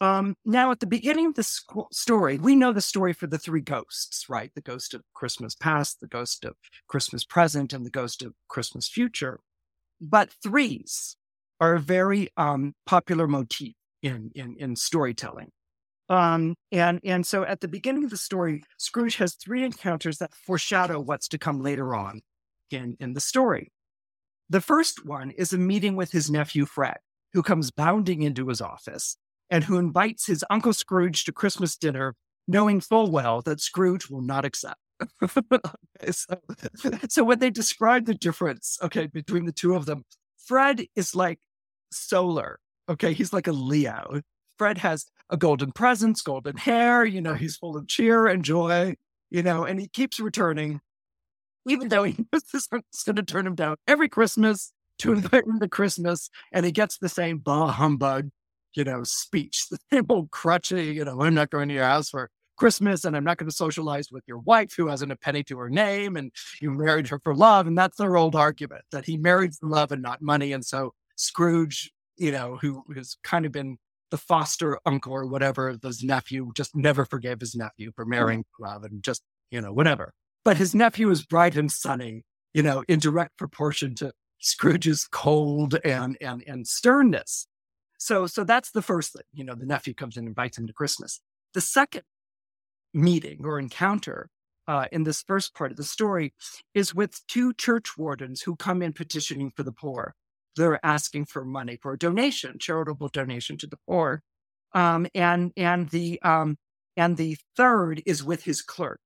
[0.00, 1.48] Um, now, at the beginning of the
[1.92, 4.50] story, we know the story for the three ghosts, right?
[4.52, 6.56] The ghost of Christmas past, the ghost of
[6.88, 9.38] Christmas present, and the ghost of Christmas future.
[10.00, 11.16] But threes
[11.60, 15.52] are a very um, popular motif in, in, in storytelling.
[16.08, 20.34] Um, and and so at the beginning of the story, Scrooge has three encounters that
[20.34, 22.22] foreshadow what's to come later on
[22.72, 23.72] in, in the story.
[24.48, 26.98] The first one is a meeting with his nephew Fred,
[27.32, 29.16] who comes bounding into his office
[29.50, 32.14] and who invites his Uncle Scrooge to Christmas dinner,
[32.48, 34.80] knowing full well that Scrooge will not accept.
[36.10, 36.24] so,
[37.08, 40.04] so when they describe the difference, okay, between the two of them,
[40.38, 41.38] Fred is like
[41.90, 42.58] solar.
[42.88, 44.22] Okay, he's like a Leo.
[44.58, 47.04] Fred has a golden presence, golden hair.
[47.04, 48.96] You know, he's full of cheer and joy,
[49.30, 50.80] you know, and he keeps returning,
[51.66, 55.46] even though he knows this is going to turn him down every Christmas to invite
[55.46, 56.30] him to Christmas.
[56.52, 58.30] And he gets the same bah humbug,
[58.74, 62.10] you know, speech, the same old crutchy, you know, I'm not going to your house
[62.10, 65.42] for Christmas and I'm not going to socialize with your wife who hasn't a penny
[65.44, 67.66] to her name and you married her for love.
[67.66, 70.52] And that's their old argument that he married for love and not money.
[70.52, 73.78] And so Scrooge, you know, who has kind of been
[74.10, 78.84] the foster uncle or whatever, his nephew just never forgave his nephew for marrying love
[78.84, 80.12] and just, you know, whatever.
[80.44, 85.76] But his nephew is bright and sunny, you know, in direct proportion to Scrooge's cold
[85.84, 87.46] and and and sternness.
[87.98, 89.22] So so that's the first thing.
[89.32, 91.20] You know, the nephew comes and invites him to Christmas.
[91.54, 92.02] The second
[92.94, 94.28] meeting or encounter
[94.68, 96.34] uh, in this first part of the story
[96.74, 100.14] is with two church wardens who come in petitioning for the poor
[100.56, 104.22] they're asking for money for a donation, charitable donation to the poor.
[104.74, 106.56] Um, and and the um,
[106.96, 109.00] and the third is with his clerk,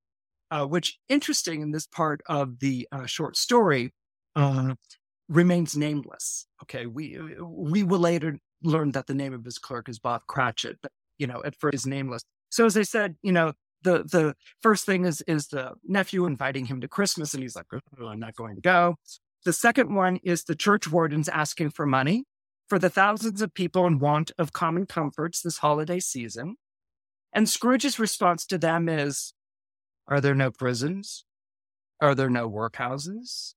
[0.51, 3.93] uh, which interesting in this part of the uh, short story
[4.35, 4.75] uh,
[5.29, 6.47] remains nameless.
[6.63, 10.79] Okay, we we will later learn that the name of his clerk is Bob Cratchit,
[10.83, 12.23] but you know at first is nameless.
[12.51, 16.67] So as I said, you know the the first thing is is the nephew inviting
[16.67, 18.97] him to Christmas, and he's like, oh, "I'm not going to go."
[19.45, 22.25] The second one is the church wardens asking for money
[22.69, 26.57] for the thousands of people in want of common comforts this holiday season.
[27.33, 29.35] And Scrooge's response to them is,
[30.09, 31.25] "Are there no prisons?
[32.01, 33.55] Are there no workhouses?"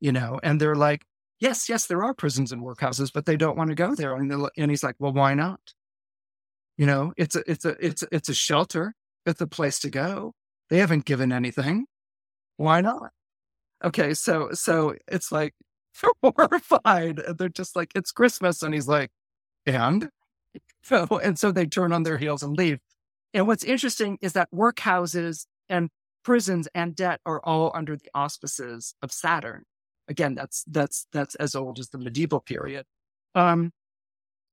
[0.00, 1.06] You know, and they're like,
[1.40, 4.32] "Yes, yes, there are prisons and workhouses, but they don't want to go there." And,
[4.56, 5.60] and he's like, "Well, why not?"
[6.76, 8.94] You know, it's a it's a it's it's a shelter.
[9.26, 10.34] It's a place to go.
[10.70, 11.86] They haven't given anything.
[12.56, 13.10] Why not?
[13.84, 15.54] Okay, so so it's like
[16.02, 17.18] they're horrified.
[17.20, 18.62] And they're just like, it's Christmas.
[18.62, 19.10] And he's like,
[19.66, 20.10] and
[20.82, 22.80] so and so they turn on their heels and leave.
[23.34, 25.90] And what's interesting is that workhouses and
[26.22, 29.64] prisons and debt are all under the auspices of Saturn.
[30.08, 32.84] Again, that's that's that's as old as the medieval period.
[33.34, 33.72] Um,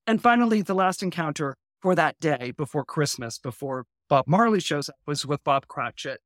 [0.06, 4.96] and finally, the last encounter for that day before Christmas, before Bob Marley shows up,
[5.06, 6.20] was with Bob Cratchit,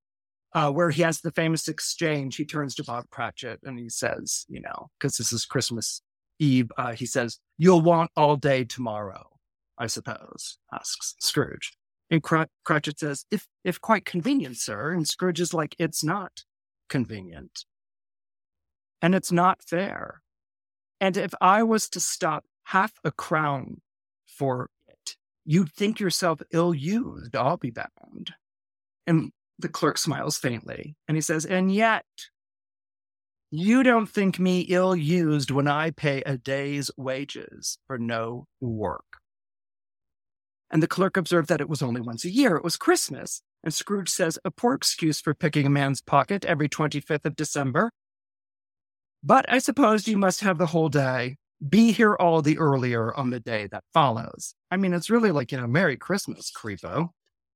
[0.53, 2.37] uh, where he has the famous exchange.
[2.37, 6.03] He turns to Bob Cratchit and he says, you know, because this is Christmas
[6.39, 9.29] Eve, uh, he says, You'll want all day tomorrow,
[9.79, 11.77] I suppose, asks Scrooge.
[12.15, 14.93] And Cr- Cratchit says, if, if quite convenient, sir.
[14.93, 16.45] And Scrooge is like, It's not
[16.89, 17.65] convenient.
[19.03, 20.23] And it's not fair.
[21.01, 23.81] And if I was to stop half a crown
[24.29, 28.35] for it, You'd think yourself ill used, I'll be bound.
[29.09, 32.07] And the clerk smiles faintly and he says, And yet,
[33.51, 39.24] you don't think me ill used when I pay a day's wages for no work.
[40.75, 42.57] And the clerk observed that it was only once a year.
[42.57, 43.41] It was Christmas.
[43.63, 47.93] And Scrooge says, A poor excuse for picking a man's pocket every 25th of December.
[49.23, 53.31] But I suppose you must have the whole day be here all the earlier on
[53.31, 54.57] the day that follows.
[54.71, 57.11] I mean, it's really like, you know, Merry Christmas, creepo.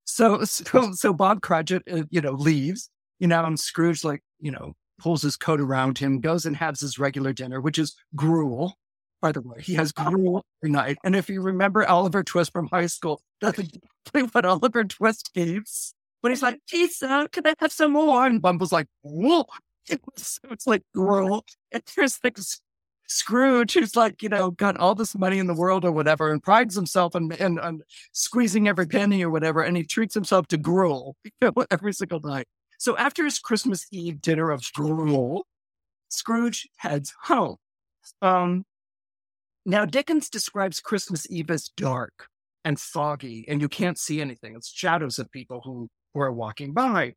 [0.04, 4.52] So, so, so Bob Cratchit, uh, you know, leaves, you know, and Scrooge, like, you
[4.52, 8.78] know, pulls his coat around him, goes and has his regular dinner, which is gruel.
[9.20, 10.98] By the way, he has gruel every night.
[11.02, 15.94] And if you remember Oliver Twist from high school, that's exactly what Oliver Twist eats.
[16.20, 18.26] When he's like, pizza, can I have some more?
[18.26, 19.46] And Bumble's like, whoa.
[19.90, 21.44] Was, it's like gruel.
[21.72, 22.38] And there's like
[23.08, 26.42] Scrooge, who's like, you know, got all this money in the world or whatever, and
[26.42, 30.58] prides himself on, and, and squeezing every penny or whatever, and he treats himself to
[30.58, 32.46] gruel you know, every single night.
[32.78, 35.46] So after his Christmas Eve dinner of gruel,
[36.10, 37.56] Scrooge heads home.
[38.20, 38.64] Um,
[39.68, 42.28] now, Dickens describes Christmas Eve as dark
[42.64, 44.56] and foggy, and you can't see anything.
[44.56, 47.14] It's shadows of people who, who are walking by.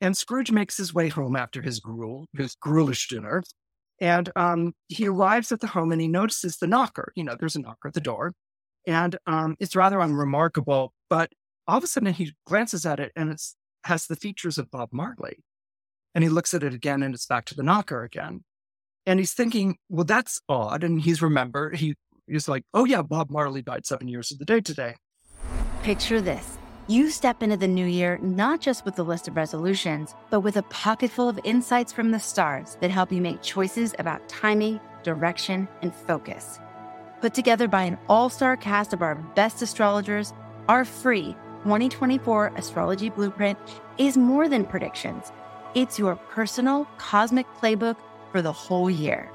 [0.00, 3.44] And Scrooge makes his way home after his gruel, his gruelish dinner,
[4.00, 7.12] and um, he arrives at the home and he notices the knocker.
[7.14, 8.34] You know, there's a knocker at the door.
[8.84, 10.92] And um, it's rather unremarkable.
[11.08, 11.30] But
[11.68, 13.40] all of a sudden he glances at it and it
[13.84, 15.44] has the features of Bob Marley.
[16.16, 18.42] And he looks at it again and it's back to the knocker again.
[19.06, 20.84] And he's thinking, well, that's odd.
[20.84, 21.94] And he's remembered, he,
[22.26, 24.96] he's like, oh, yeah, Bob Marley died seven years of the day today.
[25.82, 30.16] Picture this you step into the new year not just with a list of resolutions,
[30.30, 33.94] but with a pocket full of insights from the stars that help you make choices
[34.00, 36.58] about timing, direction, and focus.
[37.20, 40.32] Put together by an all star cast of our best astrologers,
[40.68, 43.56] our free 2024 Astrology Blueprint
[43.96, 45.30] is more than predictions.
[45.74, 47.96] It's your personal cosmic playbook
[48.32, 49.30] for the whole year.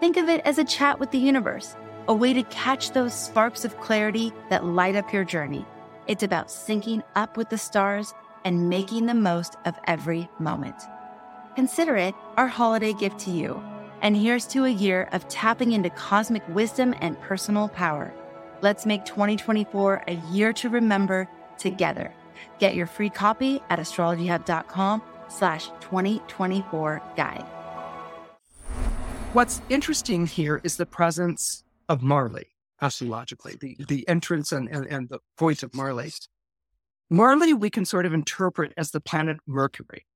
[0.00, 1.74] Think of it as a chat with the universe,
[2.06, 5.66] a way to catch those sparks of clarity that light up your journey.
[6.06, 10.76] It's about syncing up with the stars and making the most of every moment.
[11.56, 13.62] Consider it our holiday gift to you.
[14.02, 18.12] And here's to a year of tapping into cosmic wisdom and personal power.
[18.60, 22.12] Let's make 2024 a year to remember together.
[22.58, 27.53] Get your free copy at astrologyhub.com slash 2024 guide.
[29.34, 32.46] What's interesting here is the presence of Marley
[32.80, 36.12] astrologically, the, the entrance and, and, and the voice of Marley.
[37.10, 40.06] Marley, we can sort of interpret as the planet Mercury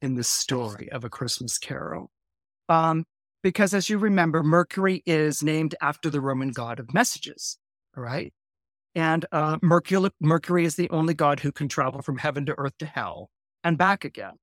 [0.00, 2.10] in the story of A Christmas Carol.
[2.70, 3.04] Um,
[3.42, 7.58] because as you remember, Mercury is named after the Roman god of messages,
[7.94, 8.32] right?
[8.94, 12.78] And uh, Mercury, Mercury is the only god who can travel from heaven to earth
[12.78, 13.28] to hell
[13.62, 14.38] and back again.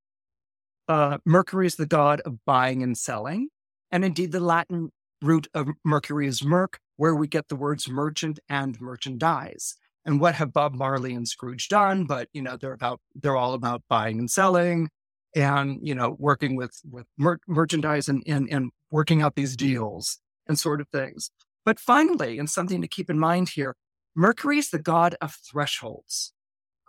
[0.87, 3.49] Uh, Mercury is the god of buying and selling.
[3.91, 8.39] And indeed, the Latin root of Mercury is merc, where we get the words merchant
[8.49, 9.75] and merchandise.
[10.05, 12.05] And what have Bob Marley and Scrooge done?
[12.05, 14.89] But you know, they're about they're all about buying and selling,
[15.35, 20.19] and you know, working with with mer- merchandise and, and and working out these deals
[20.47, 21.29] and sort of things.
[21.63, 23.75] But finally, and something to keep in mind here,
[24.15, 26.33] Mercury is the god of thresholds.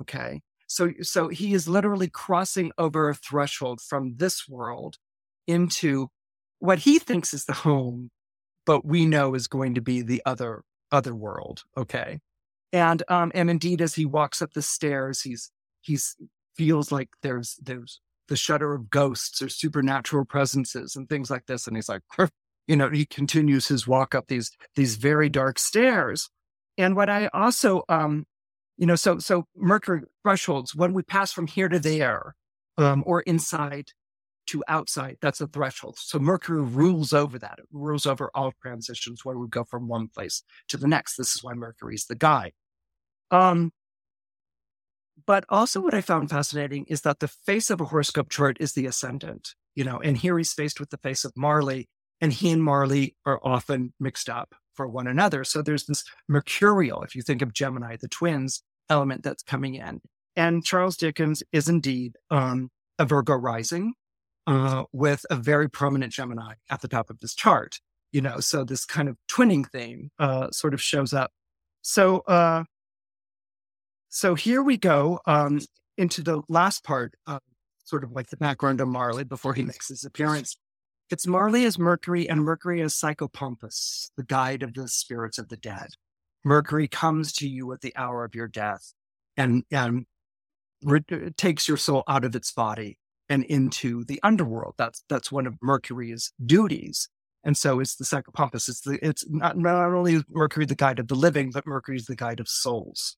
[0.00, 4.96] Okay, So, so he is literally crossing over a threshold from this world
[5.46, 6.08] into
[6.62, 8.10] what he thinks is the home,
[8.64, 11.64] but we know is going to be the other other world.
[11.76, 12.20] Okay,
[12.72, 15.50] and um, and indeed, as he walks up the stairs, he's
[15.80, 16.16] he's
[16.56, 21.66] feels like there's there's the shudder of ghosts or supernatural presences and things like this,
[21.66, 22.02] and he's like,
[22.68, 26.30] you know, he continues his walk up these these very dark stairs.
[26.78, 28.24] And what I also um
[28.78, 32.34] you know, so so Mercury thresholds, when we pass from here to there,
[32.78, 33.90] um, or inside
[34.46, 35.96] to outside, that's a threshold.
[35.98, 37.58] So Mercury rules over that.
[37.58, 41.16] It rules over all transitions where we go from one place to the next.
[41.16, 42.52] This is why Mercury is the guide.
[43.30, 43.72] Um,
[45.26, 48.72] but also what I found fascinating is that the face of a horoscope chart is
[48.72, 51.88] the ascendant, you know, and here he's faced with the face of Marley,
[52.20, 55.44] and he and Marley are often mixed up for one another.
[55.44, 60.00] So there's this mercurial, if you think of Gemini, the twins element that's coming in.
[60.34, 63.94] And Charles Dickens is indeed um, a Virgo rising
[64.46, 67.80] uh, with a very prominent Gemini at the top of this chart.
[68.12, 71.32] You know, so this kind of twinning theme uh, sort of shows up.
[71.80, 72.64] So, uh,
[74.10, 75.60] so here we go um,
[75.96, 77.14] into the last part,
[77.84, 80.56] sort of like the background of Marley before he makes his appearance.
[81.10, 85.56] It's Marley as Mercury and Mercury as Psychopompus, the guide of the spirits of the
[85.56, 85.88] dead.
[86.44, 88.94] Mercury comes to you at the hour of your death
[89.36, 90.06] and, and
[90.82, 92.98] re- uh, takes your soul out of its body
[93.32, 94.74] and into the underworld.
[94.76, 97.08] That's, that's one of Mercury's duties.
[97.44, 98.68] And so it's the Psychopompus.
[98.68, 102.06] It's the, it's not, not only Mercury the guide of the living, but Mercury is
[102.06, 103.16] the guide of souls.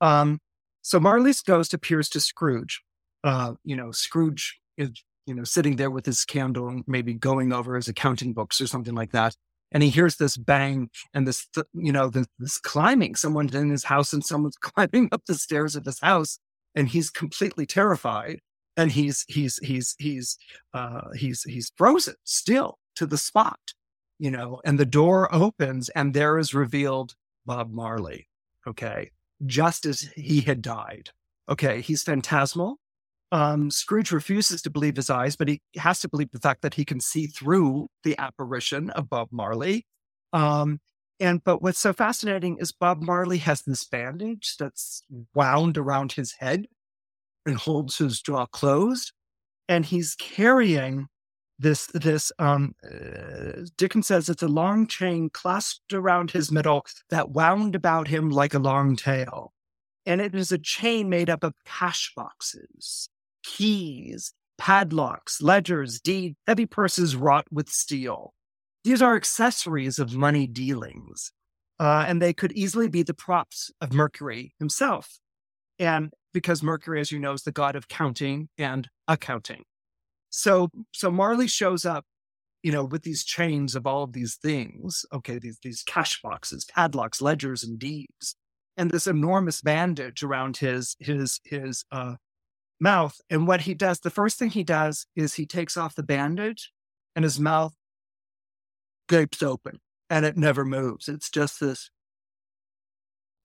[0.00, 0.40] Um,
[0.82, 2.82] so Marley's ghost appears to Scrooge.
[3.24, 4.90] Uh, you know, Scrooge is
[5.26, 8.66] you know, sitting there with his candle and maybe going over his accounting books or
[8.66, 9.34] something like that.
[9.72, 13.16] And he hears this bang and this, you know, this, this climbing.
[13.16, 16.38] Someone's in his house and someone's climbing up the stairs of his house,
[16.74, 18.38] and he's completely terrified.
[18.76, 20.38] And he's he's he's he's
[20.74, 23.60] uh, he's he's frozen still to the spot,
[24.18, 24.60] you know.
[24.64, 27.14] And the door opens, and there is revealed
[27.46, 28.28] Bob Marley.
[28.66, 29.10] Okay,
[29.46, 31.10] just as he had died.
[31.48, 32.78] Okay, he's phantasmal
[33.32, 36.74] um, Scrooge refuses to believe his eyes, but he has to believe the fact that
[36.74, 39.84] he can see through the apparition of Bob Marley.
[40.32, 40.80] Um,
[41.18, 45.02] and but what's so fascinating is Bob Marley has this bandage that's
[45.34, 46.66] wound around his head
[47.46, 49.12] and holds his jaw closed,
[49.68, 51.06] and he's carrying
[51.58, 57.30] this this um uh, Dickens says it's a long chain clasped around his middle that
[57.30, 59.54] wound about him like a long tail
[60.04, 63.08] and it is a chain made up of cash boxes
[63.46, 68.34] keys, padlocks, ledgers, deed, heavy purses wrought with steel.
[68.84, 71.32] These are accessories of money dealings,
[71.78, 75.18] uh, and they could easily be the props of Mercury himself.
[75.78, 79.62] And because Mercury, as you know, is the god of counting and accounting.
[80.28, 82.04] So, so Marley shows up,
[82.62, 85.06] you know, with these chains of all of these things.
[85.14, 88.36] Okay, these these cash boxes, padlocks, ledgers, and deeds,
[88.76, 92.16] and this enormous bandage around his his his uh,
[92.78, 93.18] mouth.
[93.30, 96.70] And what he does, the first thing he does is he takes off the bandage
[97.14, 97.72] and his mouth
[99.08, 99.80] gapes open
[100.10, 101.08] and it never moves.
[101.08, 101.88] It's just this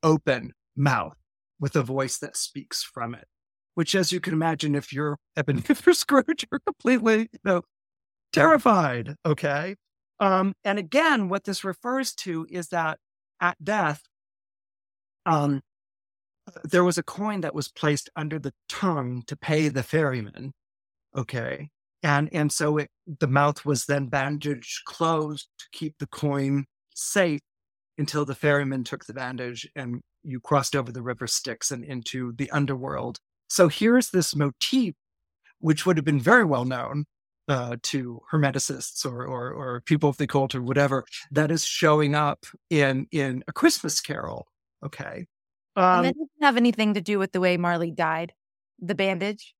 [0.03, 1.15] open mouth
[1.61, 3.27] with a voice that speaks from it,
[3.75, 7.61] which, as you can imagine, if you're Ebenezer Scrooge, you're completely you know,
[8.33, 9.15] terrified.
[9.25, 9.75] Okay.
[10.19, 12.99] Um, and again, what this refers to is that
[13.39, 14.01] at death,
[15.25, 15.61] um,
[16.63, 20.51] there was a coin that was placed under the tongue to pay the ferryman.
[21.15, 21.69] Okay.
[22.03, 22.89] And, and so it,
[23.19, 27.41] the mouth was then bandaged closed to keep the coin safe
[27.97, 32.33] until the ferryman took the bandage and you crossed over the river Styx and into
[32.33, 33.19] the underworld.
[33.47, 34.95] So here's this motif,
[35.59, 37.05] which would have been very well known
[37.47, 42.15] uh, to hermeticists or, or, or people of the cult or whatever, that is showing
[42.15, 44.47] up in in a Christmas Carol.
[44.83, 45.25] Okay,
[45.75, 48.33] um, and that doesn't have anything to do with the way Marley died.
[48.79, 49.53] The bandage,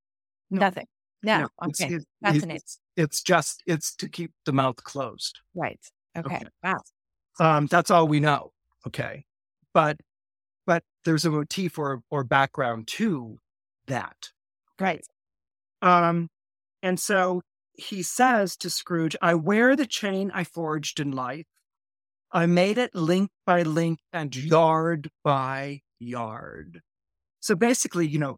[0.49, 0.85] no, nothing.
[1.23, 2.55] No, no okay, it's, fascinating.
[2.55, 5.39] It's, it's, just it's to keep the mouth closed.
[5.53, 5.79] Right.
[6.17, 6.35] Okay.
[6.35, 6.45] okay.
[6.63, 6.77] Wow.
[7.39, 8.51] Um, that's all we know.
[8.87, 9.25] Okay,
[9.73, 9.97] but
[11.05, 13.39] there's a motif or or background to
[13.87, 14.29] that.
[14.79, 15.05] Right.
[15.81, 16.29] Um,
[16.83, 17.41] and so
[17.73, 21.45] he says to Scrooge, "I wear the chain I forged in life.
[22.31, 26.81] I made it link by link and yard by yard.
[27.41, 28.37] So basically, you know,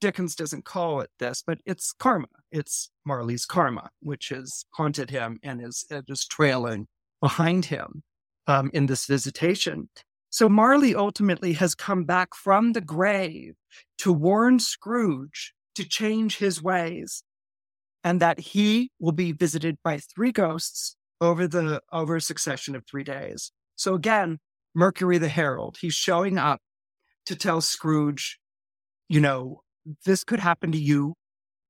[0.00, 2.26] Dickens doesn't call it this, but it's karma.
[2.50, 6.86] It's Marley's karma, which has haunted him and is, is trailing
[7.20, 8.02] behind him
[8.46, 9.88] um, in this visitation.
[10.30, 13.54] So Marley ultimately has come back from the grave
[13.98, 17.24] to warn Scrooge to change his ways
[18.04, 22.84] and that he will be visited by three ghosts over the over a succession of
[22.86, 23.52] three days.
[23.76, 24.38] So again,
[24.74, 26.60] Mercury the Herald, he's showing up
[27.26, 28.38] to tell Scrooge,
[29.08, 29.62] you know,
[30.06, 31.14] this could happen to you.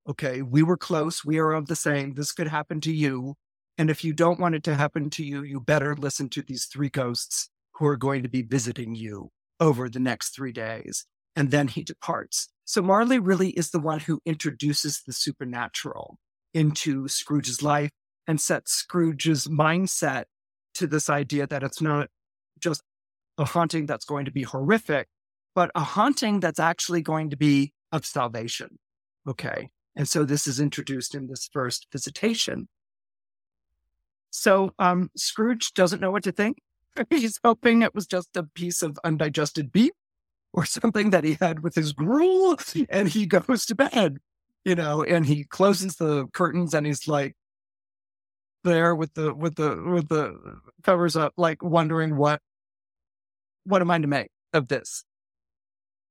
[0.09, 1.25] Okay, we were close.
[1.25, 2.15] We are of the same.
[2.15, 3.37] This could happen to you.
[3.79, 6.67] And if you don't want it to happen to you, you better listen to these
[6.67, 7.49] three ghosts
[7.81, 11.07] who are going to be visiting you over the next three days.
[11.35, 12.51] And then he departs.
[12.67, 16.19] So Marley really is the one who introduces the supernatural
[16.53, 17.91] into Scrooge's life
[18.27, 20.25] and sets Scrooge's mindset
[20.75, 22.09] to this idea that it's not
[22.61, 22.83] just
[23.39, 25.09] a haunting that's going to be horrific,
[25.55, 28.79] but a haunting that's actually going to be of salvation.
[29.27, 29.71] Okay.
[29.97, 32.69] And so this is introduced in this first visitation.
[34.31, 36.59] So um, Scrooge doesn't know what to think.
[37.11, 39.93] He's hoping it was just a piece of undigested beef
[40.53, 44.19] or something that he had with his gruel, and he goes to bed,
[44.65, 47.37] you know, and he closes the curtains and he's like
[48.65, 52.41] there with the with the with the covers up, like wondering what
[53.65, 55.05] what am I to make of this?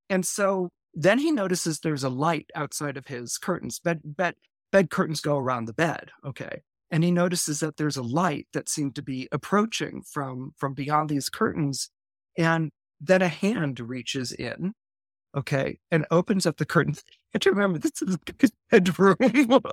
[0.10, 3.80] And so then he notices there's a light outside of his curtains.
[3.80, 4.36] Bed, bed,
[4.72, 6.12] bed curtains go around the bed.
[6.26, 6.62] Okay.
[6.92, 11.10] And he notices that there's a light that seemed to be approaching from, from beyond
[11.10, 11.90] these curtains.
[12.38, 14.74] And then a hand reaches in.
[15.38, 15.80] Okay.
[15.92, 17.04] And opens up the curtains.
[17.32, 19.16] And remember, this is his bedroom.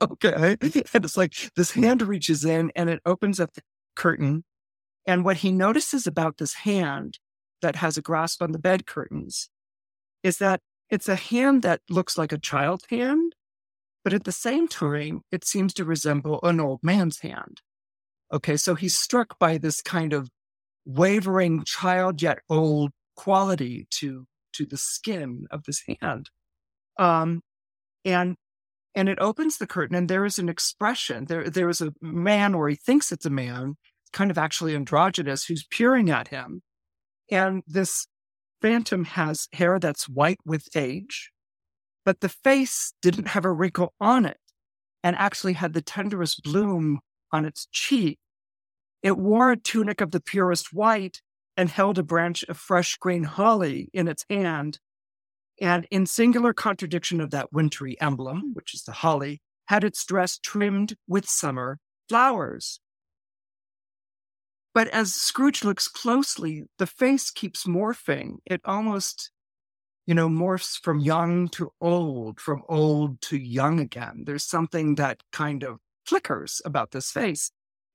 [0.03, 0.59] okay.
[0.61, 3.63] And it's like this hand reaches in and it opens up the
[3.95, 4.45] curtain.
[5.07, 7.19] And what he notices about this hand
[7.63, 9.49] that has a grasp on the bed curtains
[10.23, 10.61] is that
[10.91, 13.35] it's a hand that looks like a child's hand,
[14.07, 17.61] but at the same time, it seems to resemble an old man's hand.
[18.33, 20.31] Okay, so he's struck by this kind of
[20.85, 26.31] wavering child yet old quality to to the skin of this hand.
[26.97, 27.43] Um,
[28.05, 28.37] and
[28.95, 31.25] and it opens the curtain and there is an expression.
[31.25, 33.75] There there is a man, or he thinks it's a man,
[34.13, 36.63] kind of actually androgynous, who's peering at him.
[37.29, 38.07] And this
[38.63, 41.33] Phantom has hair that's white with age,
[42.07, 44.39] but the face didn't have a wrinkle on it
[45.03, 47.01] and actually had the tenderest bloom
[47.33, 48.19] on its cheek.
[49.03, 51.21] It wore a tunic of the purest white
[51.57, 54.79] and held a branch of fresh green holly in its hand.
[55.61, 60.39] And in singular contradiction of that wintry emblem, which is the holly, had its dress
[60.39, 62.79] trimmed with summer flowers.
[64.73, 68.37] But as Scrooge looks closely, the face keeps morphing.
[68.45, 69.31] It almost,
[70.07, 74.23] you know, morphs from young to old, from old to young again.
[74.25, 77.51] There's something that kind of flickers about this face.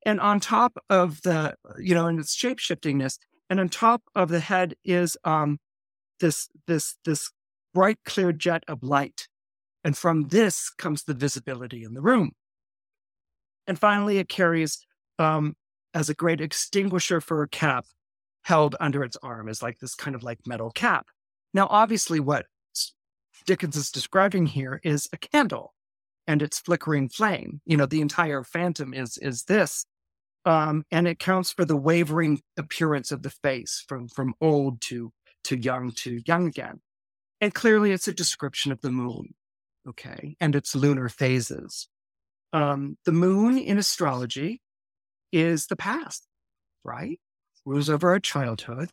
[0.06, 3.18] And on top of the, you know, in its shape shiftingness,
[3.50, 5.60] and on top of the head is um,
[6.20, 7.32] this this this
[7.74, 9.28] bright clear jet of light,
[9.84, 12.32] and from this comes the visibility in the room.
[13.68, 14.86] And finally, it carries
[15.20, 15.56] um,
[15.94, 17.86] as a great extinguisher for a cap
[18.44, 21.08] held under its arm is like this kind of like metal cap.
[21.54, 22.46] Now, obviously, what
[23.46, 25.74] Dickens is describing here is a candle
[26.28, 27.62] and its flickering flame.
[27.66, 29.86] You know, the entire phantom is is this.
[30.44, 35.12] Um, and it counts for the wavering appearance of the face from from old to
[35.46, 36.82] to young to young again.
[37.40, 39.34] And clearly it's a description of the moon,
[39.88, 41.88] okay, and its lunar phases.
[42.54, 44.62] Um, the moon in astrology
[45.32, 46.28] is the past,
[46.84, 47.20] right?
[47.66, 48.90] Rules over our childhood.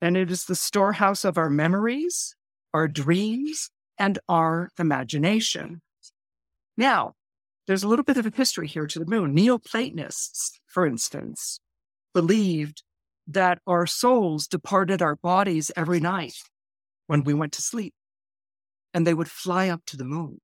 [0.00, 2.36] And it is the storehouse of our memories,
[2.72, 5.82] our dreams, and our imagination.
[6.76, 7.14] Now,
[7.66, 9.34] there's a little bit of a history here to the moon.
[9.34, 11.60] Neoplatonists, for instance,
[12.14, 12.82] believed
[13.26, 16.34] that our souls departed our bodies every night
[17.08, 17.94] when we went to sleep,
[18.94, 20.40] and they would fly up to the moon.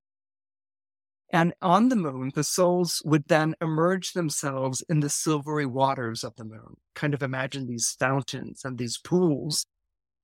[1.32, 6.36] And on the moon, the souls would then emerge themselves in the silvery waters of
[6.36, 6.76] the moon.
[6.94, 9.66] Kind of imagine these fountains and these pools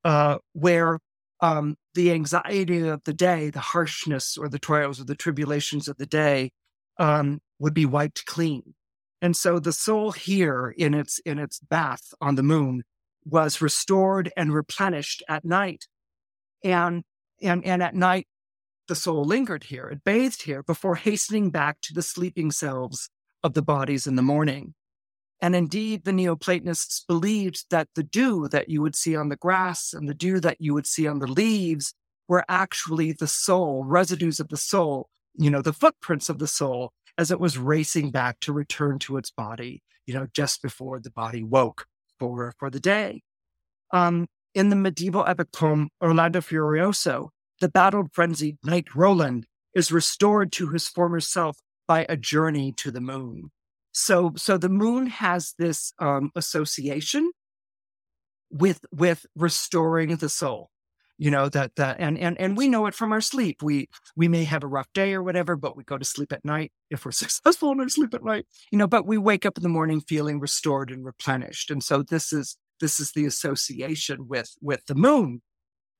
[0.04, 1.00] uh, where
[1.40, 5.96] um, the anxiety of the day, the harshness or the trials or the tribulations of
[5.96, 6.52] the day
[6.98, 8.74] um, would be wiped clean.
[9.22, 12.82] And so the soul here in its, in its bath on the moon
[13.24, 15.86] was restored and replenished at night.
[16.62, 17.04] And,
[17.42, 18.26] and, and at night,
[18.90, 23.08] the soul lingered here, it bathed here before hastening back to the sleeping selves
[23.42, 24.74] of the bodies in the morning.
[25.40, 29.94] And indeed, the Neoplatonists believed that the dew that you would see on the grass
[29.94, 31.94] and the dew that you would see on the leaves
[32.28, 36.92] were actually the soul, residues of the soul, you know, the footprints of the soul
[37.16, 41.12] as it was racing back to return to its body, you know, just before the
[41.12, 41.86] body woke
[42.18, 43.22] for, for the day.
[43.92, 47.30] Um, In the medieval epic poem Orlando Furioso,
[47.60, 52.90] the battled, frenzied knight Roland is restored to his former self by a journey to
[52.90, 53.50] the moon.
[53.92, 57.32] So, so the moon has this um, association
[58.50, 60.70] with with restoring the soul.
[61.18, 63.62] You know that that and and and we know it from our sleep.
[63.62, 66.44] We we may have a rough day or whatever, but we go to sleep at
[66.44, 68.46] night if we're successful in our sleep at night.
[68.72, 71.70] You know, but we wake up in the morning feeling restored and replenished.
[71.70, 75.42] And so this is this is the association with with the moon.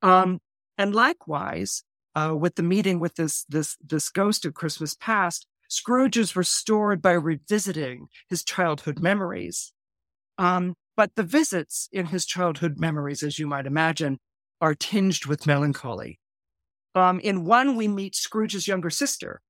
[0.02, 0.40] Um,
[0.80, 6.16] and likewise, uh, with the meeting with this this this ghost of Christmas past, Scrooge
[6.16, 9.74] is restored by revisiting his childhood memories.
[10.38, 14.20] Um, but the visits in his childhood memories, as you might imagine,
[14.62, 16.18] are tinged with melancholy.
[16.94, 19.42] Um, in one, we meet Scrooge's younger sister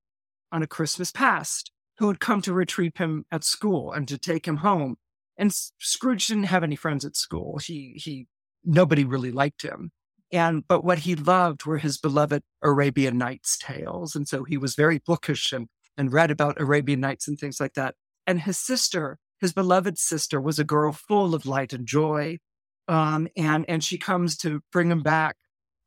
[0.50, 4.48] on a Christmas past, who had come to retrieve him at school and to take
[4.48, 4.96] him home.
[5.38, 7.58] And Scrooge didn't have any friends at school.
[7.58, 8.26] He he
[8.64, 9.92] nobody really liked him.
[10.32, 14.14] And but what he loved were his beloved Arabian Nights tales.
[14.14, 17.74] And so he was very bookish and, and read about Arabian Nights and things like
[17.74, 17.94] that.
[18.26, 22.38] And his sister, his beloved sister, was a girl full of light and joy.
[22.86, 25.36] Um, and and she comes to bring him back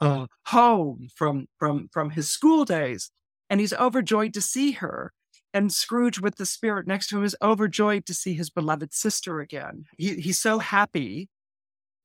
[0.01, 3.11] uh, home from from from his school days.
[3.49, 5.13] And he's overjoyed to see her.
[5.53, 9.39] And Scrooge, with the spirit next to him, is overjoyed to see his beloved sister
[9.39, 9.85] again.
[9.97, 11.29] He, he's so happy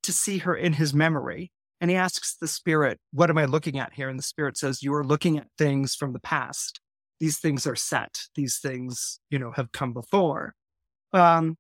[0.03, 1.51] to see her in his memory
[1.81, 4.09] and he asks the spirit, What am I looking at here?
[4.09, 6.81] And the spirit says, You are looking at things from the past.
[7.21, 8.23] These things are set.
[8.35, 10.55] These things, you know, have come before.
[11.13, 11.57] Um,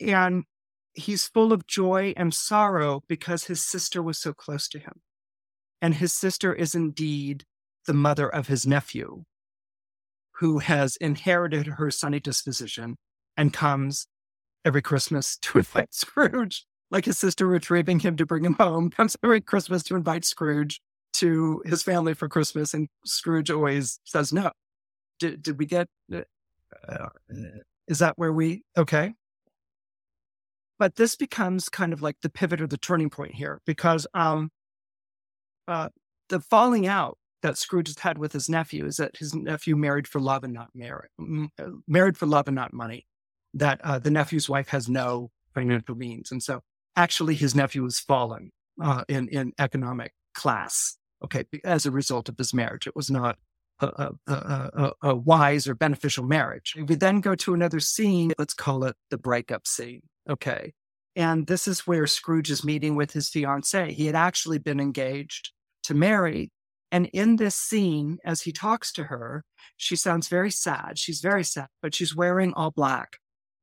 [0.00, 0.44] and
[0.94, 5.00] he's full of joy and sorrow because his sister was so close to him.
[5.80, 7.44] And his sister is indeed
[7.86, 9.24] the mother of his nephew,
[10.36, 12.96] who has inherited her sunny disposition
[13.36, 14.06] and comes
[14.64, 19.16] every Christmas to invite Scrooge like his sister retrieving him to bring him home, comes
[19.24, 20.80] every Christmas to invite Scrooge
[21.14, 22.72] to his family for Christmas.
[22.74, 24.52] And Scrooge always says no.
[25.18, 26.22] Did, did we get, uh,
[26.88, 27.08] uh,
[27.88, 29.14] is that where we, okay.
[30.78, 34.50] But this becomes kind of like the pivot or the turning point here because um,
[35.68, 35.88] uh,
[36.28, 40.20] the falling out that Scrooge had with his nephew is that his nephew married for
[40.20, 41.10] love and not married,
[41.58, 43.06] uh, married for love and not money.
[43.54, 46.62] That uh, the nephew's wife has no financial means, and so
[46.96, 48.50] actually his nephew has fallen
[48.82, 52.86] uh, in, in economic class, okay, as a result of his marriage.
[52.86, 53.38] It was not
[53.80, 56.74] a, a, a, a, wise or beneficial marriage.
[56.76, 60.72] We then go to another scene, let's call it the breakup scene, okay?
[61.16, 63.92] And this is where Scrooge is meeting with his fiancee.
[63.92, 65.50] He had actually been engaged
[65.84, 66.50] to marry.
[66.90, 69.44] And in this scene, as he talks to her,
[69.76, 70.98] she sounds very sad.
[70.98, 73.18] She's very sad, but she's wearing all black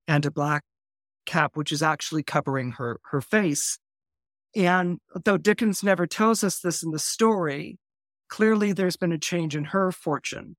[0.07, 0.63] and a black
[1.29, 3.77] cap, which is actually covering her, her face.
[4.55, 7.77] And though Dickens never tells us this in the story,
[8.29, 10.55] clearly there's been a change in her fortune.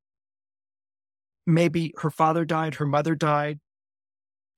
[1.46, 3.58] Maybe her father died, her mother died,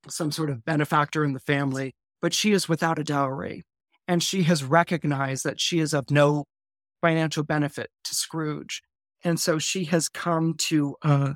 [0.09, 3.63] some sort of benefactor in the family, but she is without a dowry.
[4.07, 6.45] And she has recognized that she is of no
[7.01, 8.83] financial benefit to Scrooge.
[9.25, 11.33] And so she has come to uh,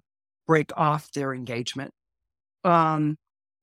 [0.47, 1.93] break off their engagement.
[2.65, 3.17] Um,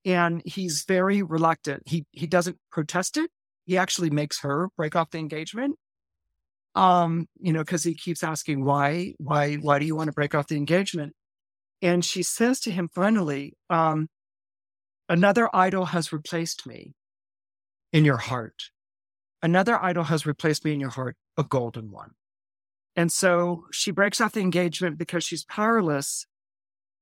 [0.06, 1.84] and he's very reluctant.
[1.86, 3.30] He he doesn't protest it.
[3.66, 5.78] He actually makes her break off the engagement.
[6.76, 10.34] Um, you know, because he keeps asking why, why, why do you want to break
[10.34, 11.14] off the engagement?
[11.84, 14.08] And she says to him finally, um,
[15.08, 16.93] another idol has replaced me
[17.91, 18.72] in your heart.
[19.43, 22.12] Another idol has replaced me in your heart, a golden one.
[22.95, 26.26] And so she breaks off the engagement because she's powerless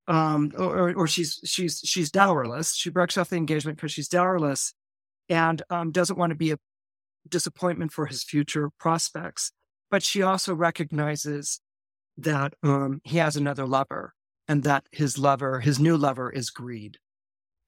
[0.07, 2.75] um, or, or she's she's she's dowerless.
[2.75, 4.73] She breaks off the engagement because she's dowerless,
[5.29, 6.57] and um, doesn't want to be a
[7.27, 9.51] disappointment for his future prospects.
[9.89, 11.59] But she also recognizes
[12.17, 14.13] that um, he has another lover,
[14.47, 16.97] and that his lover, his new lover, is greed,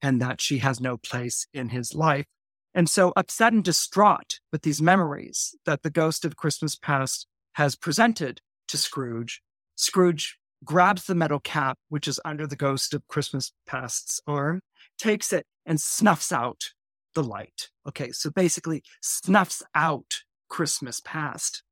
[0.02, 2.26] and that she has no place in his life.
[2.74, 7.76] And so, upset and distraught with these memories that the ghost of Christmas past has
[7.76, 9.40] presented to Scrooge,
[9.76, 14.60] Scrooge grabs the metal cap, which is under the ghost of Christmas past's arm,
[14.98, 16.70] takes it and snuffs out
[17.14, 17.68] the light.
[17.88, 21.62] Okay, so basically snuffs out Christmas past.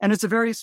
[0.00, 0.54] And it's a very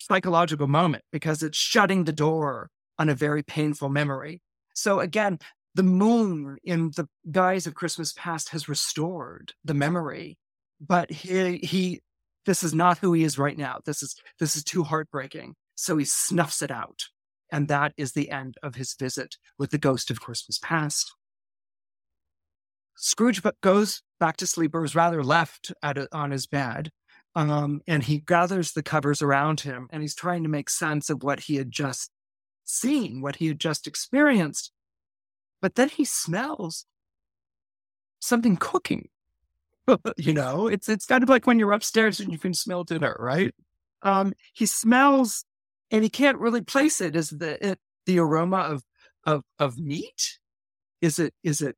[0.00, 4.40] psychological moment because it's shutting the door on a very painful memory.
[4.74, 5.38] So again,
[5.74, 10.38] the moon in the guise of Christmas past has restored the memory,
[10.80, 12.00] but he, he,
[12.46, 13.78] this is not who he is right now.
[13.84, 15.54] This is, this is too heartbreaking.
[15.74, 17.04] So he snuffs it out.
[17.54, 21.14] And that is the end of his visit with the ghost of Christmas past.
[22.96, 26.90] Scrooge goes back to sleep or is rather left a, on his bed.
[27.36, 31.22] Um, and he gathers the covers around him and he's trying to make sense of
[31.22, 32.10] what he had just
[32.64, 34.72] seen, what he had just experienced.
[35.62, 36.86] But then he smells
[38.18, 39.10] something cooking.
[40.16, 43.14] you know, it's it's kind of like when you're upstairs and you can smell dinner,
[43.20, 43.54] right?
[44.02, 45.44] Um, he smells
[45.94, 47.14] and he can't really place it.
[47.14, 48.82] Is the it, the aroma of
[49.24, 50.38] of of meat?
[51.00, 51.76] Is it is it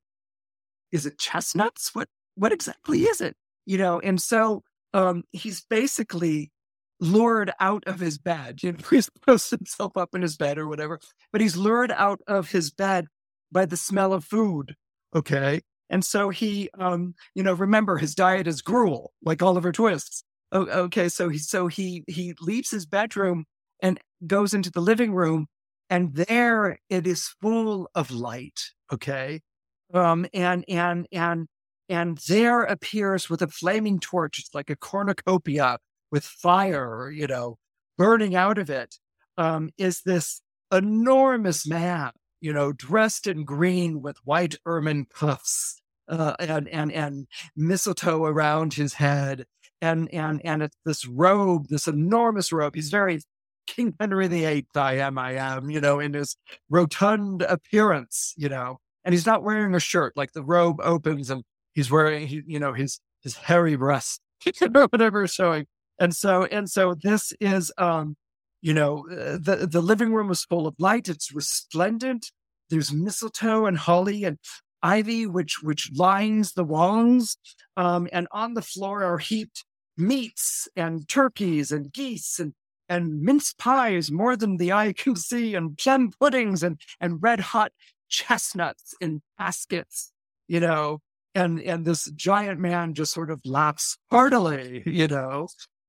[0.91, 1.95] is it chestnuts?
[1.95, 3.37] What what exactly is it?
[3.67, 4.63] You know, and so
[4.95, 6.51] um, he's basically
[6.99, 8.61] lured out of his bed.
[8.63, 10.99] You know, he's posts himself up in his bed or whatever,
[11.31, 13.09] but he's lured out of his bed
[13.53, 14.77] by the smell of food.
[15.15, 15.61] Okay.
[15.91, 20.25] And so he, um, you know, remember his diet is gruel, like Oliver Twist.
[20.53, 21.11] Oh, okay.
[21.11, 23.45] So he, so he, he leaves his bedroom
[23.87, 25.47] and goes into the living room
[25.89, 28.61] and there it is full of light.
[28.93, 29.41] Okay.
[29.95, 31.47] Um, and, and, and,
[31.89, 35.79] and there appears with a flaming torch, it's like a cornucopia
[36.11, 37.59] with fire, you know,
[37.97, 38.97] burning out of it,
[39.39, 42.11] um, is this enormous man,
[42.41, 47.27] you know, dressed in green with white ermine cuffs uh, and, and, and
[47.57, 49.45] mistletoe around his head.
[49.81, 52.75] And, and, and it's this robe, this enormous robe.
[52.75, 53.21] He's very
[53.67, 56.37] King Henry VIII, I am, I am, you know, in his
[56.71, 60.17] rotund appearance, you know, and he's not wearing a shirt.
[60.17, 61.43] Like the robe opens and
[61.75, 64.21] he's wearing, you know, his, his hairy breast,
[64.71, 65.67] whatever showing.
[65.99, 68.17] And so, and so this is, um,
[68.63, 71.09] you know, uh, the, the living room is full of light.
[71.09, 72.31] It's resplendent.
[72.71, 74.39] There's mistletoe and holly and
[74.83, 77.37] ivy, which, which lines the walls.
[77.77, 79.65] Um, and on the floor are heaped
[79.97, 82.53] meats and turkeys and geese and
[82.89, 87.41] and mince pies more than the eye can see, and plum puddings and and red
[87.41, 87.73] hot
[88.09, 90.13] chestnuts in baskets,
[90.49, 91.01] you know,
[91.35, 95.49] and and this giant man just sort of laughs heartily, you know,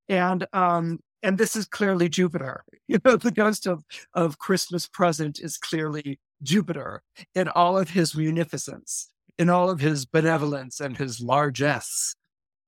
[0.10, 2.64] and um and this is clearly Jupiter.
[2.90, 3.84] You know, the ghost of
[4.14, 7.02] of Christmas present is clearly Jupiter
[7.36, 12.16] in all of his munificence, in all of his benevolence and his largesse.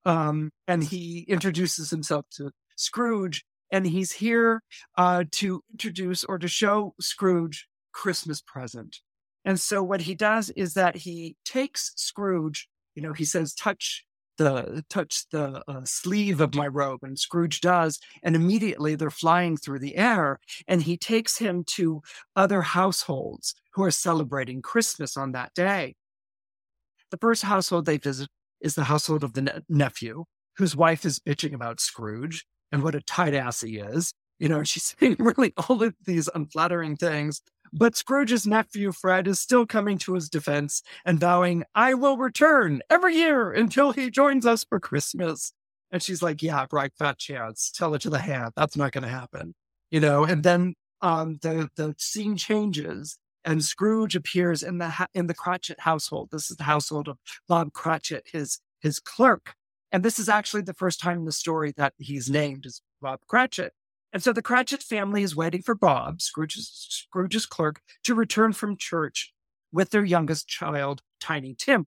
[0.06, 4.62] Um, and he introduces himself to Scrooge and he's here
[4.98, 8.98] uh, to introduce or to show Scrooge Christmas present.
[9.46, 14.06] And so what he does is that he takes Scrooge, you know, he says, touch
[14.40, 19.58] the touch the uh, sleeve of my robe and scrooge does and immediately they're flying
[19.58, 22.02] through the air and he takes him to
[22.38, 25.94] other households who are celebrating christmas on that day
[27.12, 28.30] the first household they visit
[28.62, 30.24] is the household of the ne- nephew
[30.58, 34.14] whose wife is bitching about scrooge and what a tight ass he is.
[34.40, 37.42] You know, she's saying really all of these unflattering things.
[37.72, 42.82] But Scrooge's nephew, Fred, is still coming to his defense and vowing, I will return
[42.90, 45.54] every year until he joins us for Christmas.
[45.92, 47.72] And she's like, Yeah, right, fat chance.
[47.72, 48.54] Tell it to the hand.
[48.56, 49.54] That's not going to happen.
[49.92, 55.08] You know, and then um, the, the scene changes and Scrooge appears in the, ha-
[55.14, 56.30] in the Cratchit household.
[56.32, 57.18] This is the household of
[57.48, 59.56] Bob Cratchit, his, his clerk.
[59.92, 63.22] And this is actually the first time in the story that he's named as Bob
[63.28, 63.74] Cratchit.
[64.12, 68.78] And so the Cratchit family is waiting for Bob, Scrooge's, Scrooge's clerk, to return from
[68.78, 69.34] church
[69.72, 71.86] with their youngest child, Tiny Tim.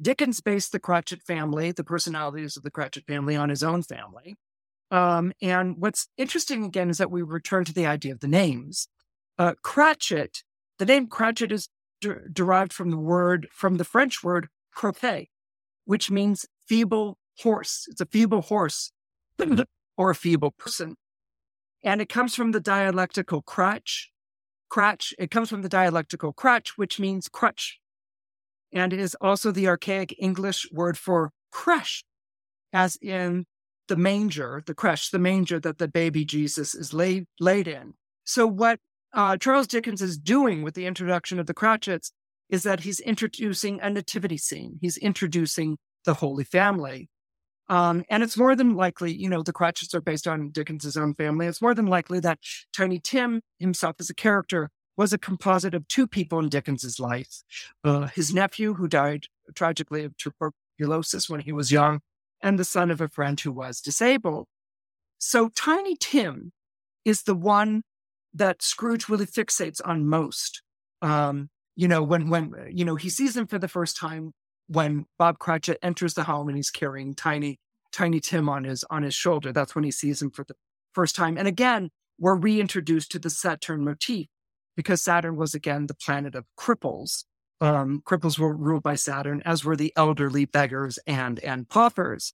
[0.00, 4.36] Dickens based the Cratchit family, the personalities of the Cratchit family, on his own family.
[4.90, 8.88] Um, and what's interesting again is that we return to the idea of the names.
[9.38, 10.42] Uh, Cratchit,
[10.78, 11.68] the name Cratchit is
[12.00, 15.28] de- derived from the word, from the French word croquet,
[15.84, 17.86] which means feeble horse.
[17.90, 18.92] It's a feeble horse
[19.96, 20.94] or a feeble person.
[21.82, 24.12] And it comes from the dialectical crutch.
[24.68, 25.12] Crutch.
[25.18, 27.80] It comes from the dialectical crutch, which means crutch.
[28.72, 32.04] And it is also the archaic English word for creche,
[32.72, 33.46] as in
[33.88, 37.94] the manger, the creche, the manger that the baby Jesus is laid, laid in.
[38.22, 38.78] So what
[39.12, 42.12] uh, Charles Dickens is doing with the introduction of the Cratchits
[42.48, 44.78] is that he's introducing a nativity scene.
[44.80, 47.08] He's introducing the Holy Family.
[47.68, 51.14] Um, and it's more than likely, you know, the Cratchits are based on Dickens's own
[51.14, 51.46] family.
[51.46, 52.40] It's more than likely that
[52.76, 57.42] Tiny Tim himself as a character was a composite of two people in Dickens's life.
[57.84, 62.00] Uh, his nephew, who died tragically of tuberculosis when he was young,
[62.42, 64.46] and the son of a friend who was disabled.
[65.18, 66.52] So Tiny Tim
[67.04, 67.82] is the one
[68.34, 70.62] that Scrooge really fixates on most.
[71.02, 74.32] Um, you know, when when you know he sees him for the first time
[74.70, 77.58] when Bob Cratchit enters the home and he's carrying tiny,
[77.92, 79.52] tiny Tim on his on his shoulder.
[79.52, 80.54] That's when he sees him for the
[80.94, 81.36] first time.
[81.36, 84.28] And again, we're reintroduced to the Saturn motif
[84.76, 87.24] because Saturn was again the planet of cripples.
[87.60, 92.32] Um, cripples were ruled by Saturn, as were the elderly beggars and and paupers.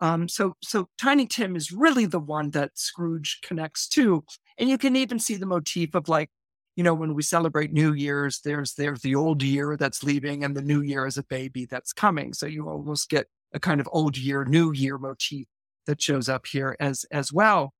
[0.00, 4.24] Um, so so Tiny Tim is really the one that Scrooge connects to,
[4.58, 6.30] and you can even see the motif of like,
[6.76, 10.56] you know, when we celebrate New Year's, there's there's the old year that's leaving, and
[10.56, 12.32] the new year is a baby that's coming.
[12.32, 15.46] So you almost get a kind of old year, new year motif
[15.86, 17.72] that shows up here as as well.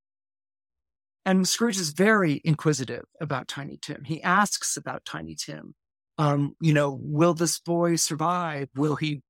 [1.26, 4.04] And Scrooge is very inquisitive about Tiny Tim.
[4.04, 5.74] He asks about Tiny Tim.
[6.18, 8.68] Um, you know, will this boy survive?
[8.76, 9.22] Will he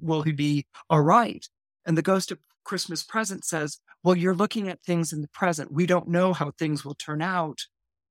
[0.00, 1.44] will he be all right?
[1.86, 5.72] And the ghost of Christmas present says, Well, you're looking at things in the present.
[5.72, 7.60] We don't know how things will turn out.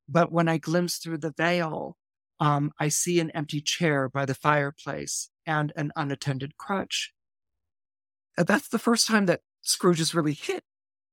[0.10, 1.98] But when I glimpse through the veil,
[2.40, 7.14] um, I see an empty chair by the fireplace and an unattended crutch.
[8.38, 10.64] And that's the first time that Scrooge is really hit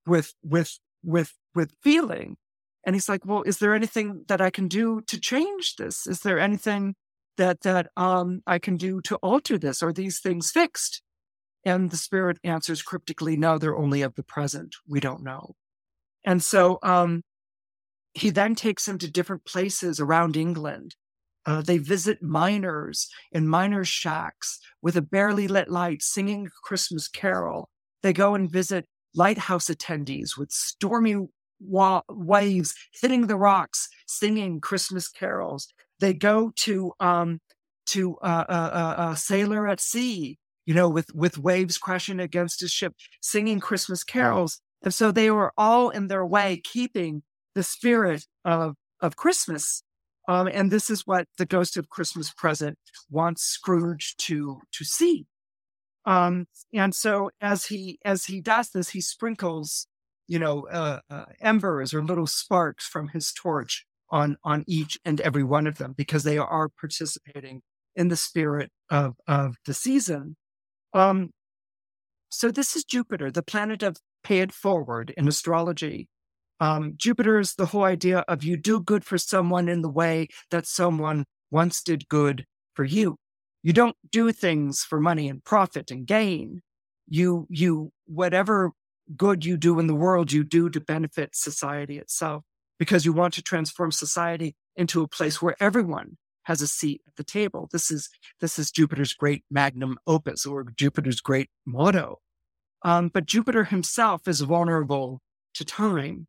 [0.06, 2.36] with with with with feeling.
[2.86, 6.06] And he's like, Well, is there anything that I can do to change this?
[6.06, 6.94] Is there anything
[7.38, 9.82] that that um I can do to alter this?
[9.82, 11.02] Are these things fixed?
[11.64, 14.76] And the spirit answers cryptically, no, they're only of the present.
[14.86, 15.54] We don't know.
[16.24, 17.22] And so um,
[18.14, 20.94] he then takes him to different places around England.
[21.46, 27.06] Uh, they visit miners in miners' shacks with a barely lit light singing a Christmas
[27.06, 27.68] carol.
[28.02, 31.16] They go and visit lighthouse attendees with stormy
[31.60, 35.68] wa- waves hitting the rocks, singing Christmas carols.
[36.00, 37.40] They go to um,
[37.86, 42.20] to uh, a, uh, uh, a sailor at sea you know, with, with waves crashing
[42.20, 44.60] against his ship, singing Christmas carols.
[44.82, 47.22] And so they were all in their way keeping
[47.54, 49.82] the spirit of, of Christmas.
[50.28, 52.78] Um, and this is what the ghost of Christmas present
[53.10, 55.26] wants Scrooge to, to see.
[56.06, 59.86] Um, and so as he, as he does this, he sprinkles,
[60.26, 65.20] you know, uh, uh, embers or little sparks from his torch on, on each and
[65.20, 67.62] every one of them because they are participating
[67.96, 70.36] in the spirit of, of the season.
[70.92, 71.30] Um,
[72.28, 76.08] so this is Jupiter, the planet of pay it forward in astrology.
[76.60, 80.28] Um, Jupiter is the whole idea of you do good for someone in the way
[80.50, 82.44] that someone once did good
[82.74, 83.16] for you.
[83.62, 86.60] You don't do things for money and profit and gain.
[87.08, 88.72] You, you, whatever
[89.16, 92.44] good you do in the world, you do to benefit society itself
[92.78, 97.16] because you want to transform society into a place where everyone has a seat at
[97.16, 97.68] the table.
[97.72, 98.08] This is
[98.40, 102.18] this is Jupiter's great magnum opus or Jupiter's great motto.
[102.84, 105.20] Um, but Jupiter himself is vulnerable
[105.54, 106.26] to time,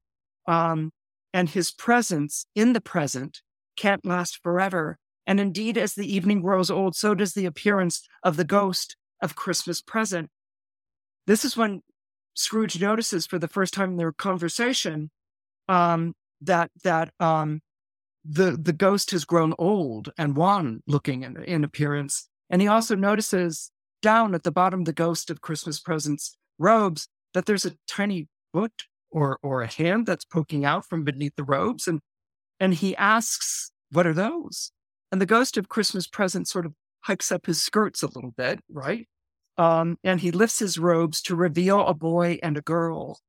[0.48, 0.92] um,
[1.34, 3.42] and his presence in the present
[3.76, 4.98] can't last forever.
[5.28, 9.36] And indeed, as the evening grows old, so does the appearance of the ghost of
[9.36, 10.30] Christmas present.
[11.28, 11.82] This is when
[12.36, 15.10] Scrooge notices for the first time in their conversation
[15.68, 17.62] um, that that um,
[18.24, 22.28] the the ghost has grown old and wan looking in, in appearance.
[22.50, 23.72] And he also notices
[24.02, 28.84] down at the bottom the ghost of Christmas presents robes that there's a tiny foot
[29.16, 31.88] or or a hand that's poking out from beneath the robes.
[31.88, 32.02] And
[32.60, 34.72] and he asks, What are those?
[35.12, 38.60] And the ghost of Christmas present sort of hikes up his skirts a little bit,
[38.70, 39.08] right?
[39.58, 43.20] Um, and he lifts his robes to reveal a boy and a girl.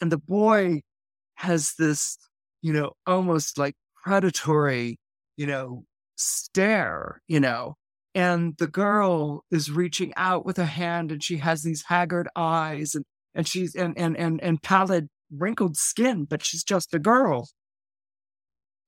[0.00, 0.80] And the boy
[1.36, 2.18] has this,
[2.60, 4.98] you know, almost like predatory,
[5.36, 5.84] you know,
[6.16, 7.76] stare, you know.
[8.16, 12.94] And the girl is reaching out with a hand and she has these haggard eyes
[12.94, 17.48] and, and she's and, and and and pallid, wrinkled skin, but she's just a girl.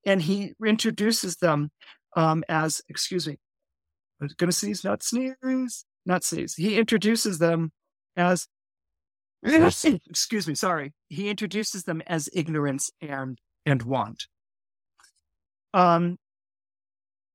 [0.05, 1.71] And he introduces them
[2.15, 3.37] um, as, excuse me,
[4.21, 6.55] I was gonna sneeze, not sneeze, not sneeze.
[6.55, 7.71] He introduces them
[8.15, 8.47] as
[9.43, 10.93] excuse me, sorry.
[11.07, 14.27] He introduces them as ignorance and and want.
[15.73, 16.17] Um,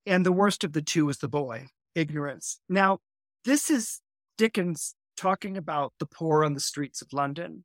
[0.06, 2.60] and the worst of the two is the boy, ignorance.
[2.68, 2.98] Now,
[3.44, 4.00] this is
[4.36, 7.64] Dickens talking about the poor on the streets of London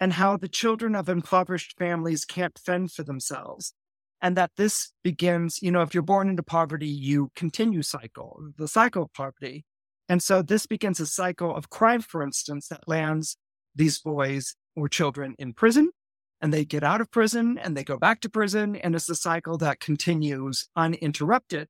[0.00, 3.72] and how the children of impoverished families can't fend for themselves.
[4.20, 8.66] And that this begins, you know, if you're born into poverty, you continue cycle, the
[8.66, 9.64] cycle of poverty.
[10.08, 13.36] And so this begins a cycle of crime, for instance, that lands
[13.76, 15.90] these boys or children in prison
[16.40, 18.76] and they get out of prison and they go back to prison.
[18.76, 21.68] And it's a cycle that continues uninterrupted.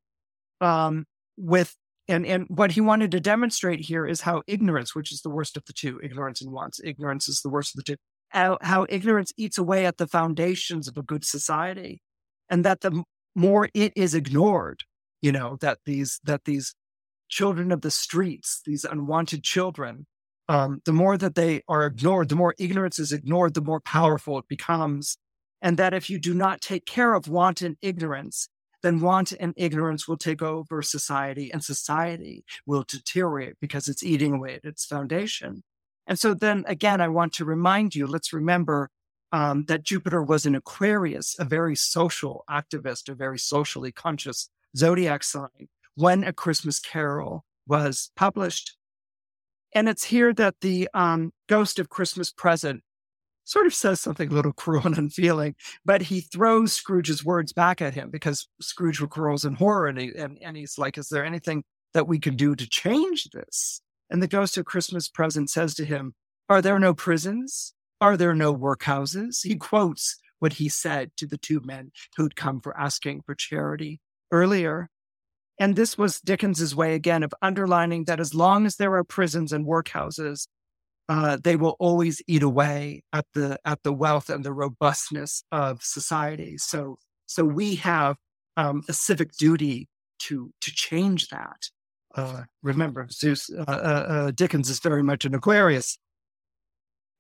[0.60, 1.06] Um,
[1.36, 1.74] with
[2.08, 5.56] and and what he wanted to demonstrate here is how ignorance, which is the worst
[5.56, 7.96] of the two, ignorance and wants, ignorance is the worst of the two,
[8.30, 12.00] how, how ignorance eats away at the foundations of a good society,
[12.48, 13.02] and that the
[13.34, 14.82] more it is ignored,
[15.22, 16.74] you know, that these that these
[17.28, 20.06] children of the streets, these unwanted children,
[20.48, 24.38] um, the more that they are ignored, the more ignorance is ignored, the more powerful
[24.38, 25.16] it becomes.
[25.60, 28.48] And that if you do not take care of wanton ignorance,
[28.82, 34.34] then want and ignorance will take over society and society will deteriorate because it's eating
[34.34, 35.62] away at its foundation.
[36.08, 38.90] And so then again, I want to remind you, let's remember
[39.30, 45.22] um, that Jupiter was an Aquarius, a very social activist, a very socially conscious zodiac
[45.22, 48.76] sign when A Christmas Carol was published.
[49.74, 52.82] And it's here that the um, Ghost of Christmas Present
[53.44, 57.82] sort of says something a little cruel and unfeeling, but he throws Scrooge's words back
[57.82, 61.24] at him because Scrooge grows in horror and, he, and, and he's like, Is there
[61.24, 63.82] anything that we can do to change this?
[64.10, 66.14] And the ghost of Christmas present says to him,
[66.48, 67.74] Are there no prisons?
[68.00, 69.38] Are there no workhouses?
[69.42, 74.00] He quotes what he said to the two men who'd come for asking for charity
[74.30, 74.88] earlier.
[75.58, 79.52] And this was Dickens's way again of underlining that as long as there are prisons
[79.52, 80.46] and workhouses,
[81.08, 85.82] uh, they will always eat away at the at the wealth and the robustness of
[85.82, 86.56] society.
[86.58, 88.16] So so we have
[88.56, 89.88] um, a civic duty
[90.20, 91.70] to to change that.
[92.18, 95.98] Uh, remember, Zeus uh, uh, uh, Dickens is very much an Aquarius,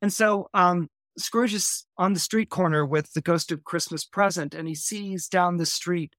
[0.02, 4.54] and so um, Scrooge is on the street corner with the ghost of Christmas present,
[4.54, 6.14] and he sees down the street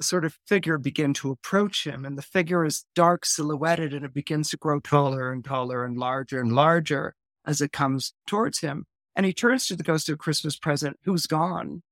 [0.00, 2.04] a sort of figure begin to approach him.
[2.04, 5.96] And the figure is dark silhouetted and it begins to grow taller and taller and
[5.96, 7.14] larger and larger
[7.46, 8.86] as it comes towards him.
[9.16, 11.82] And he turns to the ghost of Christmas present who's gone.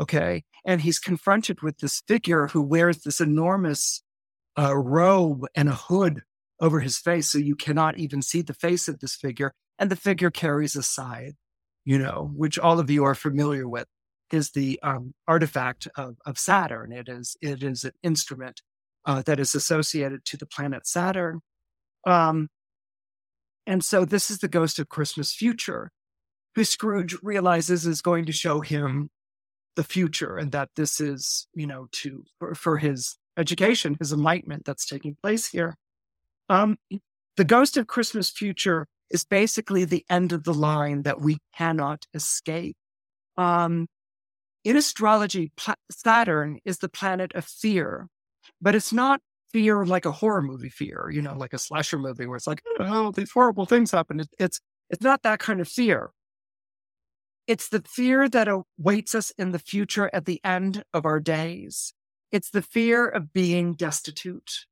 [0.00, 0.44] Okay.
[0.64, 4.02] And he's confronted with this figure who wears this enormous
[4.58, 6.22] uh, robe and a hood
[6.60, 7.30] over his face.
[7.30, 9.52] So you cannot even see the face of this figure.
[9.78, 11.34] And the figure carries a scythe,
[11.84, 13.86] you know, which all of you are familiar with
[14.32, 16.92] is the um, artifact of, of, Saturn.
[16.92, 18.62] It is it is an instrument
[19.04, 21.40] uh, that is associated to the planet Saturn.
[22.06, 22.48] Um,
[23.66, 25.90] and so this is the ghost of Christmas future,
[26.54, 29.10] who Scrooge realizes is going to show him
[29.76, 34.64] the future, and that this is you know to for, for his education, his enlightenment
[34.64, 35.76] that's taking place here.
[36.48, 36.78] Um,
[37.36, 42.04] the ghost of Christmas future is basically the end of the line that we cannot
[42.14, 42.76] escape.
[43.36, 43.88] Um,
[44.64, 45.52] in astrology,
[45.90, 48.08] Saturn is the planet of fear,
[48.60, 49.20] but it's not
[49.52, 52.62] fear like a horror movie fear, you know, like a slasher movie where it's like,
[52.80, 54.20] oh, these horrible things happen.
[54.38, 54.60] It's,
[54.90, 56.10] it's not that kind of fear.
[57.46, 61.92] It's the fear that awaits us in the future at the end of our days.
[62.34, 64.66] It's the fear of being destitute.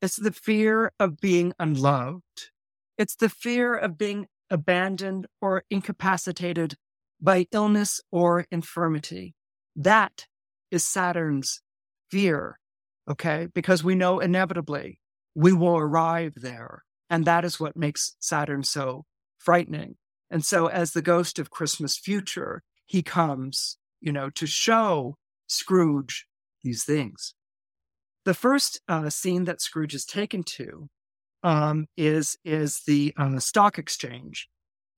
[0.00, 2.48] It's the fear of being unloved.
[2.96, 6.76] It's the fear of being abandoned or incapacitated
[7.20, 9.34] by illness or infirmity.
[9.76, 10.26] That
[10.70, 11.60] is Saturn's
[12.10, 12.58] fear,
[13.06, 13.46] okay?
[13.52, 14.98] Because we know inevitably
[15.34, 16.82] we will arrive there.
[17.10, 19.04] And that is what makes Saturn so
[19.36, 19.96] frightening.
[20.30, 26.26] And so, as the ghost of Christmas future, he comes, you know, to show Scrooge
[26.62, 27.34] these things.
[28.24, 30.88] The first uh, scene that Scrooge is taken to
[31.42, 34.48] um, is is the uh, stock exchange,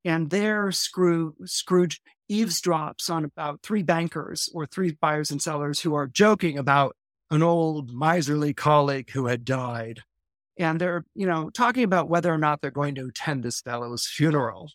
[0.05, 2.01] and there, Scrooge, Scrooge
[2.31, 6.97] eavesdrops on about three bankers or three buyers and sellers who are joking about
[7.31, 10.01] an old miserly colleague who had died.
[10.59, 14.07] And they're, you know, talking about whether or not they're going to attend this fellow's
[14.07, 14.71] funeral.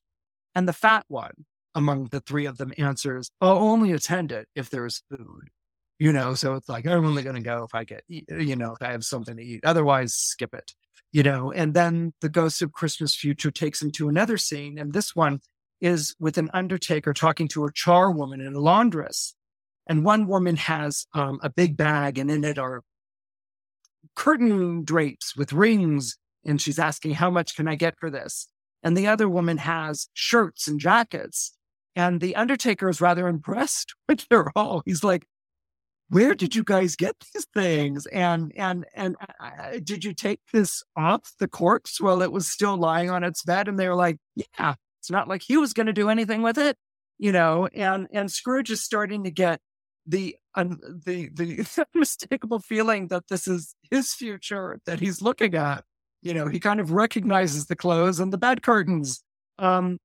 [0.53, 4.69] And the fat one among the three of them answers, I'll only attend it if
[4.69, 5.49] there's food.
[5.99, 8.71] You know, so it's like, I'm only going to go if I get, you know,
[8.71, 9.65] if I have something to eat.
[9.65, 10.73] Otherwise, skip it
[11.11, 14.77] you know, and then the ghost of Christmas future takes him to another scene.
[14.77, 15.39] And this one
[15.81, 19.33] is with an undertaker talking to a charwoman and a laundress.
[19.87, 22.83] And one woman has um, a big bag and in it are
[24.15, 26.17] curtain drapes with rings.
[26.45, 28.47] And she's asking, how much can I get for this?
[28.83, 31.53] And the other woman has shirts and jackets.
[31.95, 34.83] And the undertaker is rather impressed with their all.
[34.85, 35.25] He's like,
[36.09, 38.05] where did you guys get these things?
[38.07, 42.77] And and and uh, did you take this off the corpse while it was still
[42.77, 43.67] lying on its bed?
[43.67, 46.57] And they were like, yeah, it's not like he was going to do anything with
[46.57, 46.77] it,
[47.17, 47.67] you know.
[47.73, 49.59] And and Scrooge is starting to get
[50.05, 55.83] the um, the the unmistakable feeling that this is his future that he's looking at.
[56.21, 59.23] You know, he kind of recognizes the clothes and the bed curtains.
[59.57, 59.99] Um,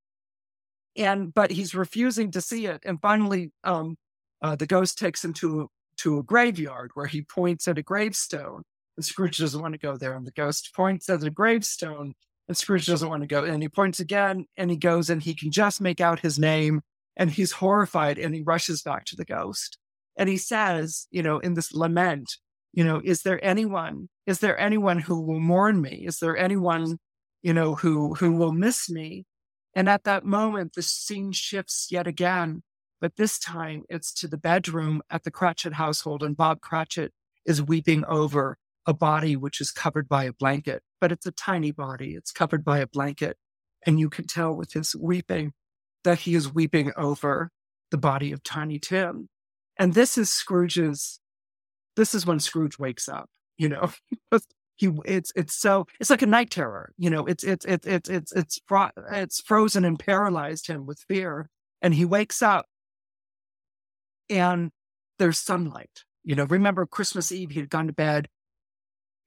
[0.97, 2.83] and but he's refusing to see it.
[2.85, 3.97] And finally, um,
[4.43, 5.69] uh, the ghost takes him to
[5.99, 8.63] to a graveyard where he points at a gravestone.
[8.97, 10.15] And Scrooge doesn't want to go there.
[10.15, 12.15] And the ghost points at the gravestone.
[12.49, 13.45] And Scrooge doesn't want to go.
[13.45, 16.83] And he points again and he goes and he can just make out his name.
[17.17, 19.79] And he's horrified and he rushes back to the ghost.
[20.17, 22.37] And he says, you know, in this lament,
[22.73, 26.05] you know, is there anyone, is there anyone who will mourn me?
[26.07, 26.99] Is there anyone,
[27.43, 29.27] you know, who, who will miss me?
[29.75, 32.63] And at that moment, the scene shifts yet again
[33.05, 37.13] but this time it's to the bedroom at the Cratchit household, and Bob Cratchit
[37.45, 41.71] is weeping over a body which is covered by a blanket, but it's a tiny
[41.71, 42.15] body.
[42.15, 43.37] It's covered by a blanket.
[43.85, 45.53] And you can tell with his weeping
[46.05, 47.51] that he is weeping over
[47.91, 49.29] the body of Tiny Tim.
[49.79, 51.21] And this is Scrooge's,
[51.97, 53.29] this is when Scrooge wakes up,
[53.59, 53.91] you know,
[54.77, 58.09] he, it's, it's so, it's like a night terror, you know, it's, it's, it's, it's,
[58.09, 61.51] it's, it's, fro- it's frozen and paralyzed him with fear.
[61.83, 62.65] And he wakes up
[64.29, 64.71] and
[65.19, 66.05] there's sunlight.
[66.23, 68.29] You know, remember Christmas Eve, he had gone to bed.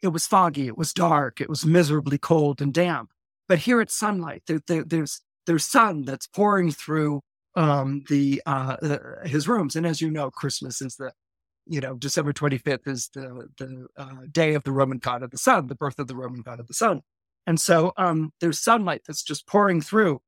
[0.02, 3.12] It was foggy, it was dark, it was miserably cold and damp.
[3.48, 4.44] But here it's sunlight.
[4.48, 7.22] There, there, there's there's sun that's pouring through
[7.56, 9.76] um, the uh, uh, his rooms.
[9.76, 11.14] And as you know, Christmas is the
[11.66, 15.38] you know December 25th is the the uh, day of the Roman god of the
[15.38, 17.02] sun, the birth of the Roman god of the sun.
[17.48, 20.22] And so um, there's sunlight that's just pouring through,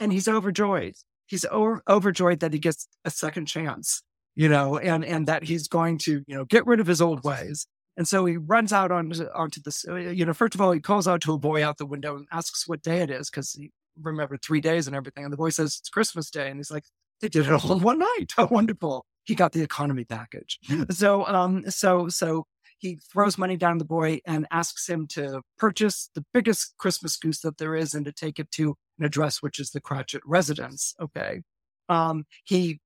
[0.00, 0.94] and he's overjoyed.
[1.30, 4.02] He's over, overjoyed that he gets a second chance,
[4.34, 7.22] you know, and and that he's going to you know get rid of his old
[7.22, 7.66] ways.
[7.96, 9.84] And so he runs out onto onto this.
[9.88, 12.16] Uh, you know, first of all, he calls out to a boy out the window
[12.16, 13.70] and asks what day it is because he
[14.02, 15.24] remembered three days and everything.
[15.24, 16.48] And the boy says, it's Christmas Day.
[16.48, 16.84] And he's like,
[17.20, 18.26] they did it all in one night.
[18.36, 19.04] How wonderful.
[19.24, 20.58] He got the economy package.
[20.90, 22.46] So, um, so, so
[22.80, 27.40] he throws money down the boy and asks him to purchase the biggest Christmas goose
[27.40, 30.94] that there is and to take it to an address, which is the Cratchit residence.
[31.00, 31.42] Okay.
[31.88, 32.80] Um, he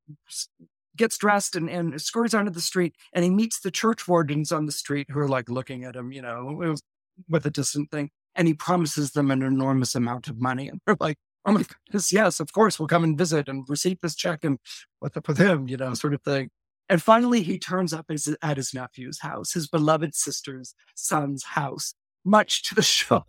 [0.97, 4.67] gets dressed and, and scurries onto the street and he meets the church wardens on
[4.67, 6.75] the street who are like looking at him, you know,
[7.29, 10.69] with a distant thing and he promises them an enormous amount of money.
[10.69, 13.99] And they're like, oh my goodness, yes, of course, we'll come and visit and receive
[14.03, 14.59] this check and
[15.01, 16.51] what's up with him, you know, sort of thing.
[16.89, 22.63] And finally, he turns up at his nephew's house, his beloved sister's son's house, much
[22.65, 23.27] to the shock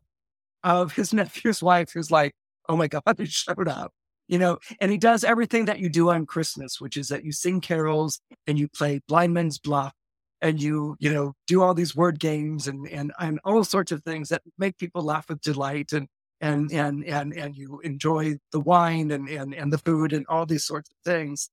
[0.64, 2.34] of his nephew's wife, who's like,
[2.68, 3.92] oh my God, he showed up.
[4.28, 7.32] You know, and he does everything that you do on Christmas, which is that you
[7.32, 9.94] sing carols and you play blind man's bluff
[10.42, 14.04] and you you know do all these word games and and and all sorts of
[14.04, 16.08] things that make people laugh with delight and
[16.42, 20.46] and and and and you enjoy the wine and and and the food and all
[20.46, 21.50] these sorts of things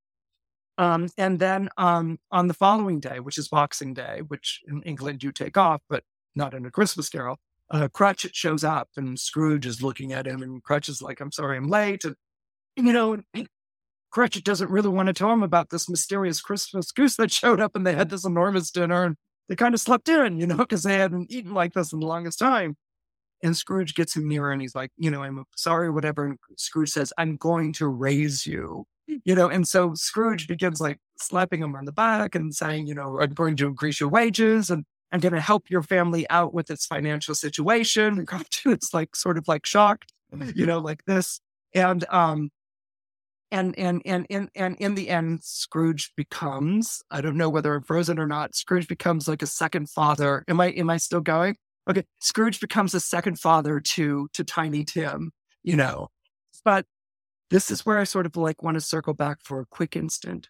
[0.78, 5.22] um, and then um, on the following day, which is Boxing Day, which in England
[5.22, 6.04] you take off, but
[6.34, 7.38] not in a Christmas Carol,
[7.70, 11.56] uh, Cratchit shows up and Scrooge is looking at him, and Cratchit's like, "I'm sorry,
[11.56, 12.16] I'm late," and
[12.76, 13.22] you know,
[14.10, 17.74] Cratchit doesn't really want to tell him about this mysterious Christmas goose that showed up
[17.74, 19.16] and they had this enormous dinner and
[19.48, 22.06] they kind of slept in, you know, because they hadn't eaten like this in the
[22.06, 22.76] longest time.
[23.42, 26.26] And Scrooge gets him nearer and he's like, you know, I'm sorry, whatever.
[26.26, 28.86] And Scrooge says, I'm going to raise you,
[29.24, 29.48] you know.
[29.48, 33.34] And so Scrooge begins like slapping him on the back and saying, you know, I'm
[33.34, 36.86] going to increase your wages and I'm going to help your family out with its
[36.86, 38.18] financial situation.
[38.18, 40.12] And Cratchit's like sort of like shocked,
[40.54, 41.40] you know, like this.
[41.74, 42.50] And um,
[43.52, 47.82] and and and and and in the end scrooge becomes i don't know whether i'm
[47.82, 51.54] frozen or not scrooge becomes like a second father am i am i still going
[51.88, 55.30] okay scrooge becomes a second father to to tiny tim
[55.62, 56.08] you know
[56.64, 56.86] but
[57.52, 60.48] this is where i sort of like want to circle back for a quick instant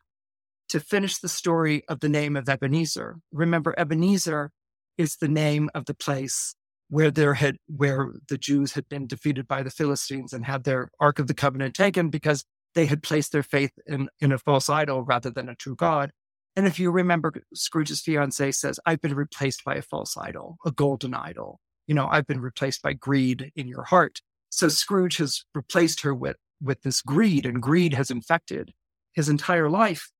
[0.68, 4.50] to finish the story of the name of ebenezer remember ebenezer
[4.96, 6.54] is the name of the place
[6.88, 10.90] where there had where the jews had been defeated by the philistines and had their
[11.00, 12.44] ark of the covenant taken because
[12.74, 16.10] they had placed their faith in, in a false idol rather than a true God.
[16.56, 20.70] And if you remember, Scrooge's fiance says, I've been replaced by a false idol, a
[20.70, 21.60] golden idol.
[21.86, 24.20] You know, I've been replaced by greed in your heart.
[24.50, 28.72] So Scrooge has replaced her with, with this greed, and greed has infected
[29.12, 30.10] his entire life.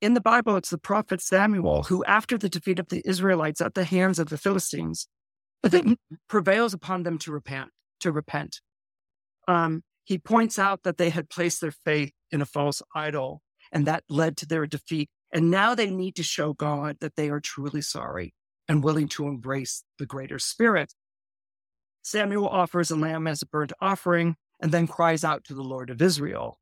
[0.00, 3.74] In the Bible, it's the prophet Samuel who, after the defeat of the Israelites at
[3.74, 5.08] the hands of the Philistines,
[6.28, 7.70] prevails upon them to repent,
[8.00, 8.60] to repent.
[9.46, 13.86] Um, he points out that they had placed their faith in a false idol and
[13.86, 15.08] that led to their defeat.
[15.32, 18.34] And now they need to show God that they are truly sorry
[18.68, 20.92] and willing to embrace the greater spirit.
[22.02, 25.90] Samuel offers a lamb as a burnt offering and then cries out to the Lord
[25.90, 26.58] of Israel.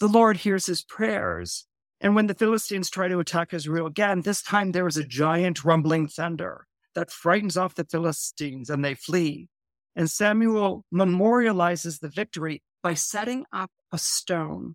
[0.00, 1.64] The Lord hears his prayers.
[2.00, 5.64] And when the Philistines try to attack Israel again, this time there is a giant
[5.64, 9.48] rumbling thunder that frightens off the Philistines and they flee.
[9.94, 14.74] And Samuel memorializes the victory by setting up a stone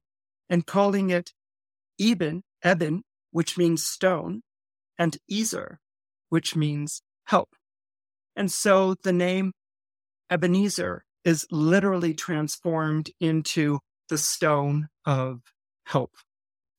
[0.49, 1.33] and calling it
[1.99, 4.41] Eben, Eben, which means stone,
[4.97, 5.79] and Ezer,
[6.29, 7.49] which means help.
[8.35, 9.51] And so the name
[10.31, 13.79] Ebenezer is literally transformed into
[14.09, 15.41] the stone of
[15.85, 16.11] help.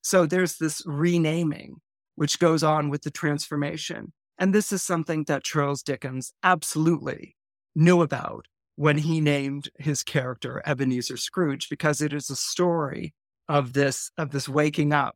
[0.01, 1.77] So there's this renaming
[2.15, 4.13] which goes on with the transformation.
[4.37, 7.35] And this is something that Charles Dickens absolutely
[7.75, 8.45] knew about
[8.75, 13.13] when he named his character Ebenezer Scrooge because it is a story
[13.47, 15.15] of this of this waking up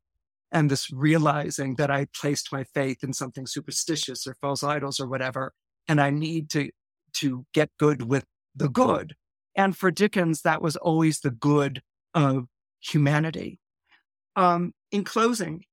[0.51, 5.07] and this realizing that I placed my faith in something superstitious or false idols or
[5.07, 5.53] whatever,
[5.87, 6.69] and I need to
[7.15, 8.25] to get good with
[8.57, 9.15] the good.
[9.55, 11.81] And for Dickens, that was always the good
[12.13, 12.45] of
[12.79, 13.59] humanity.
[14.35, 15.63] Um, in closing,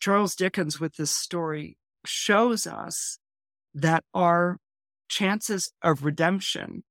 [0.00, 3.18] Charles Dickens with this story shows us
[3.74, 4.58] that our
[5.08, 6.82] chances of redemption,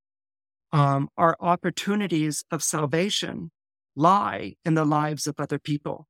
[0.72, 3.50] um, our opportunities of salvation
[3.94, 6.06] lie in the lives of other people.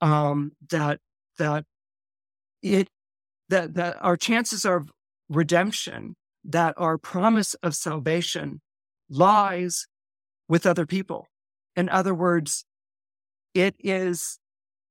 [0.00, 1.00] Um, that
[1.38, 1.64] that
[2.62, 2.88] it
[3.48, 4.90] that that our chances of
[5.28, 8.60] redemption, that our promise of salvation
[9.08, 9.86] lies
[10.48, 11.28] with other people.
[11.76, 12.64] In other words,
[13.54, 14.38] it is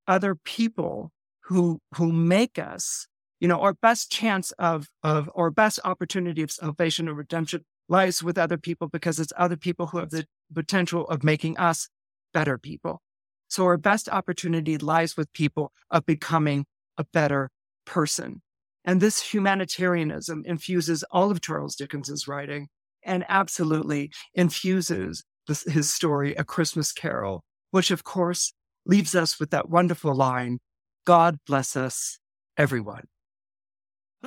[0.08, 1.12] other people
[1.46, 3.08] who who make us,
[3.40, 8.24] you know, our best chance of of our best opportunity of salvation or redemption lies
[8.24, 11.90] with other people because it's other people who have the potential of making us
[12.34, 13.02] better people.
[13.48, 16.66] So our best opportunity lies with people of becoming
[16.98, 17.52] a better
[17.86, 18.42] person.
[18.86, 22.68] And this humanitarianism infuses all of Charles Dickens's writing
[23.04, 28.54] and absolutely infuses this, his story, A Christmas Carol, which of course
[28.86, 30.60] leaves us with that wonderful line,
[31.06, 32.20] God bless us,
[32.58, 33.04] everyone.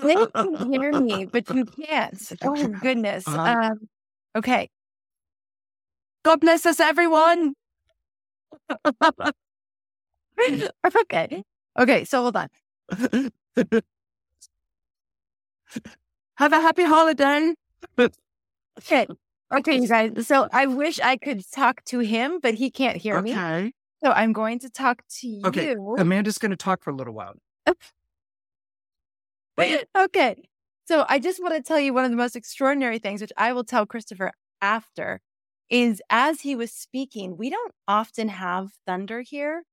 [0.03, 2.33] You can hear me, but you can't.
[2.43, 3.27] Oh goodness.
[3.27, 3.71] Uh-huh.
[3.71, 3.89] Um,
[4.37, 4.69] okay.
[6.23, 7.55] God bless us, everyone.
[10.39, 11.43] okay.
[11.79, 12.05] Okay.
[12.05, 12.49] So hold on.
[16.37, 17.55] Have a happy holiday.
[17.99, 19.07] okay.
[19.55, 20.27] Okay, you guys.
[20.27, 23.25] So I wish I could talk to him, but he can't hear okay.
[23.25, 23.33] me.
[23.33, 23.73] Okay.
[24.05, 25.71] So I'm going to talk to okay.
[25.71, 25.97] you.
[25.99, 27.35] Amanda's going to talk for a little while.
[29.97, 30.37] okay.
[30.87, 33.53] So I just want to tell you one of the most extraordinary things, which I
[33.53, 35.21] will tell Christopher after,
[35.71, 39.65] is as he was speaking, we don't often have thunder here,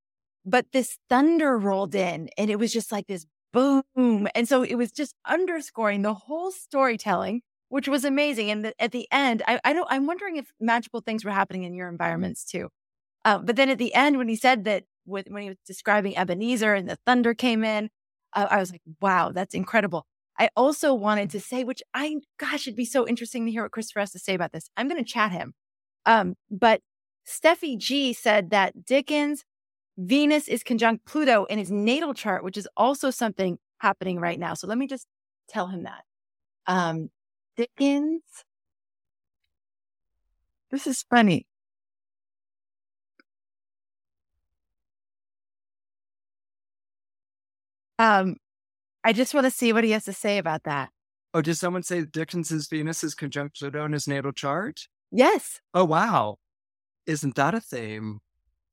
[0.45, 4.28] but this thunder rolled in and it was just like this boom.
[4.36, 8.52] And so it was just underscoring the whole storytelling, which was amazing.
[8.52, 11.64] And the, at the end, I, I don't, I'm wondering if magical things were happening
[11.64, 12.70] in your environments too.
[13.24, 16.18] Uh, but then at the end, when he said that, with, when he was describing
[16.18, 17.90] Ebenezer and the thunder came in,
[18.34, 20.06] uh, I was like, wow, that's incredible.
[20.40, 23.72] I also wanted to say, which I, gosh, it'd be so interesting to hear what
[23.72, 24.70] Christopher has to say about this.
[24.76, 25.54] I'm going to chat him.
[26.06, 26.82] Um, but
[27.28, 29.44] Steffi G said that Dickens,
[29.98, 34.53] Venus is conjunct Pluto in his natal chart, which is also something happening right now.
[34.53, 35.07] So let me just
[35.48, 36.03] tell him that.
[36.65, 37.10] Um,
[37.56, 38.24] Dickens,
[40.72, 41.45] this is funny.
[47.99, 48.38] Um,
[49.03, 50.90] I just want to see what he has to say about that.
[51.34, 54.88] Oh, did someone say Dickens's Venus is conjunct Pluto in his natal chart?
[55.11, 55.61] Yes.
[55.74, 56.38] Oh, wow.
[57.06, 58.20] Isn't that a theme?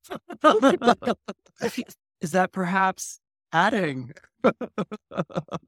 [2.21, 3.19] is that perhaps
[3.53, 4.11] adding?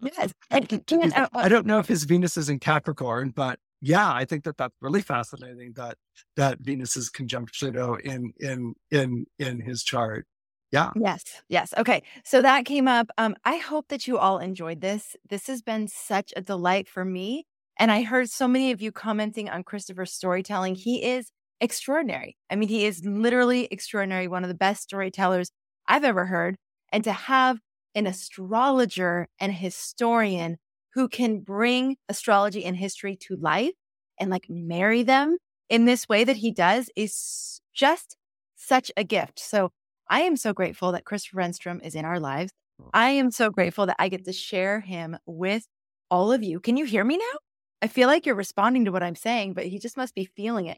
[0.02, 0.34] yes.
[0.52, 4.58] Uh, I don't know if his Venus is in Capricorn, but yeah, I think that
[4.58, 5.98] that's really fascinating that
[6.38, 10.26] that Venus is conjunct Pluto in in in in his chart.
[10.72, 10.92] Yeah.
[10.96, 11.24] Yes.
[11.50, 11.74] Yes.
[11.78, 12.02] Okay.
[12.26, 13.08] So that came up.
[13.18, 15.16] Um, I hope that you all enjoyed this.
[15.30, 17.46] This has been such a delight for me.
[17.78, 20.76] And I heard so many of you commenting on Christopher's storytelling.
[20.76, 21.32] He is
[21.64, 22.36] extraordinary.
[22.50, 25.50] I mean, he is literally extraordinary, one of the best storytellers
[25.88, 26.58] I've ever heard.
[26.92, 27.60] And to have
[27.96, 30.58] an astrologer and historian
[30.94, 33.72] who can bring astrology and history to life
[34.20, 35.38] and like marry them
[35.70, 38.18] in this way that he does is just
[38.56, 39.40] such a gift.
[39.40, 39.72] So
[40.10, 42.52] I am so grateful that Christopher Renstrom is in our lives.
[42.94, 45.66] I am so grateful that I get to share him with
[46.12, 46.60] all of you.
[46.60, 47.40] Can you hear me now?
[47.82, 50.66] I feel like you're responding to what I'm saying, but he just must be feeling
[50.66, 50.78] it.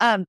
[0.00, 0.26] Um,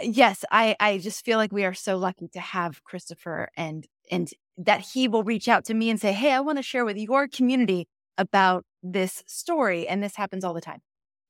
[0.00, 4.30] yes, I I just feel like we are so lucky to have Christopher and and
[4.58, 6.96] that he will reach out to me and say, "Hey, I want to share with
[6.96, 7.88] your community
[8.18, 10.80] about this story." And this happens all the time.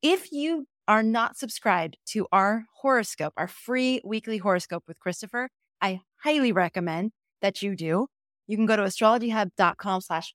[0.03, 5.51] If you are not subscribed to our horoscope, our free weekly horoscope with Christopher,
[5.83, 7.13] I highly recommend
[7.43, 8.09] that you do.
[8.47, 10.35] You can go to astrologyhub.com slash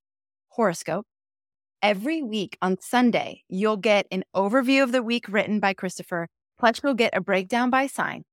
[0.50, 1.06] horoscope.
[1.82, 6.82] Every week on Sunday, you'll get an overview of the week written by Christopher, plus
[6.84, 8.24] you'll get a breakdown by sign.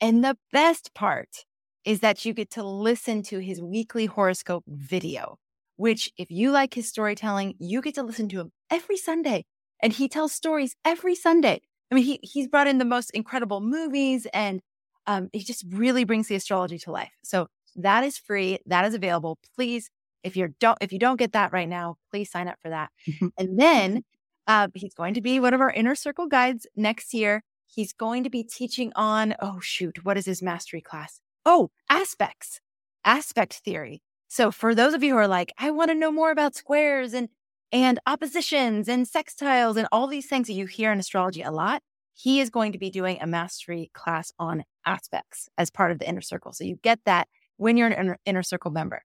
[0.00, 1.44] And the best part
[1.84, 5.38] is that you get to listen to his weekly horoscope video,
[5.76, 9.44] which if you like his storytelling, you get to listen to him every Sunday.
[9.80, 11.60] And he tells stories every Sunday.
[11.90, 14.60] I mean, he, he's brought in the most incredible movies and
[15.06, 17.12] um, it just really brings the astrology to life.
[17.24, 18.58] So that is free.
[18.66, 19.38] That is available.
[19.56, 19.90] Please,
[20.22, 22.90] if you don't, if you don't get that right now, please sign up for that.
[23.38, 24.04] and then
[24.46, 27.42] uh, he's going to be one of our inner circle guides next year.
[27.74, 31.20] He's going to be teaching on, oh shoot, what is his mastery class?
[31.46, 32.60] Oh, aspects.
[33.04, 34.02] aspect theory.
[34.28, 37.14] So for those of you who are like, I want to know more about squares
[37.14, 37.28] and
[37.72, 41.82] and oppositions and sextiles and all these things that you hear in astrology a lot,
[42.12, 46.06] he is going to be doing a mastery class on aspects as part of the
[46.06, 46.52] inner circle.
[46.52, 49.02] So you get that when you're an inner, inner circle member.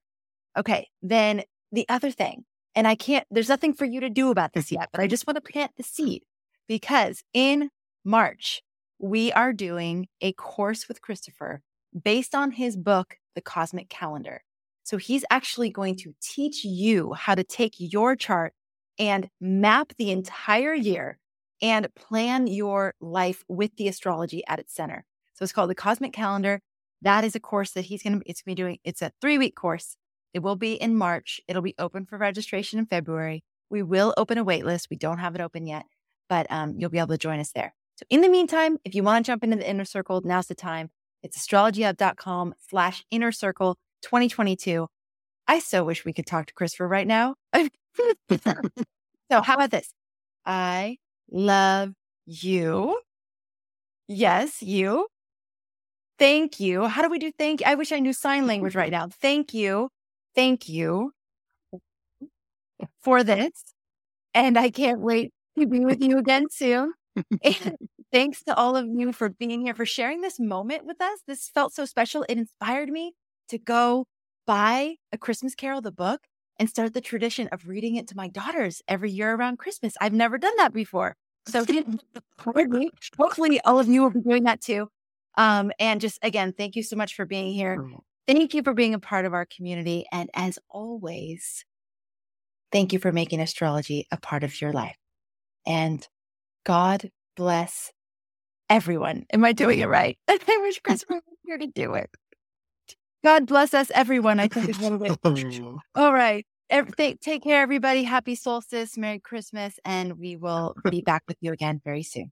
[0.58, 0.88] Okay.
[1.00, 4.70] Then the other thing, and I can't, there's nothing for you to do about this
[4.70, 6.24] yet, but I just want to plant the seed
[6.68, 7.70] because in
[8.04, 8.62] March,
[8.98, 11.62] we are doing a course with Christopher
[12.04, 14.42] based on his book, The Cosmic Calendar.
[14.84, 18.54] So he's actually going to teach you how to take your chart
[18.98, 21.18] and map the entire year
[21.60, 25.04] and plan your life with the astrology at its center.
[25.34, 26.60] So it's called the Cosmic Calendar.
[27.02, 28.78] That is a course that he's going to it's going to be doing.
[28.84, 29.96] It's a 3-week course.
[30.34, 31.40] It will be in March.
[31.48, 33.44] It'll be open for registration in February.
[33.70, 34.88] We will open a waitlist.
[34.90, 35.84] We don't have it open yet,
[36.28, 37.74] but um, you'll be able to join us there.
[37.98, 40.54] So in the meantime, if you want to jump into the inner circle, now's the
[40.54, 40.88] time.
[41.24, 44.86] It's astrologyhub.com slash inner circle 2022.
[45.48, 47.34] I so wish we could talk to Christopher right now.
[47.56, 49.92] so how about this?
[50.46, 50.98] I
[51.28, 51.92] love
[52.24, 53.00] you.
[54.06, 55.08] Yes, you.
[56.20, 56.86] Thank you.
[56.86, 57.66] How do we do thank you?
[57.66, 59.08] I wish I knew sign language right now.
[59.08, 59.88] Thank you.
[60.36, 61.10] Thank you
[63.00, 63.50] for this.
[64.34, 66.92] And I can't wait to be with you again soon.
[67.42, 67.76] And
[68.12, 71.20] thanks to all of you for being here, for sharing this moment with us.
[71.26, 72.24] This felt so special.
[72.28, 73.14] It inspired me
[73.48, 74.06] to go
[74.46, 76.20] buy A Christmas Carol, the book,
[76.58, 79.94] and start the tradition of reading it to my daughters every year around Christmas.
[80.00, 81.16] I've never done that before.
[81.46, 81.64] So
[83.18, 84.88] hopefully all of you will be doing that too.
[85.36, 87.82] Um, and just again, thank you so much for being here.
[88.26, 90.04] Thank you for being a part of our community.
[90.12, 91.64] And as always,
[92.72, 94.96] thank you for making astrology a part of your life.
[95.66, 96.06] And
[96.64, 97.92] God bless
[98.68, 99.26] everyone.
[99.32, 100.18] Am I doing it right?
[100.28, 102.10] I wish Chris were here to do it.
[103.24, 104.40] God bless us, everyone.
[104.40, 105.60] I think is what it is.
[105.94, 106.46] All right.
[106.70, 108.02] Every, take care, everybody.
[108.02, 112.30] Happy solstice, Merry Christmas, and we will be back with you again very soon.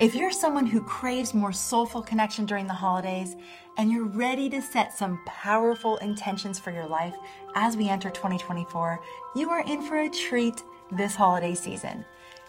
[0.00, 3.36] If you're someone who craves more soulful connection during the holidays
[3.78, 7.14] and you're ready to set some powerful intentions for your life
[7.54, 9.00] as we enter 2024,
[9.36, 12.04] you are in for a treat this holiday season.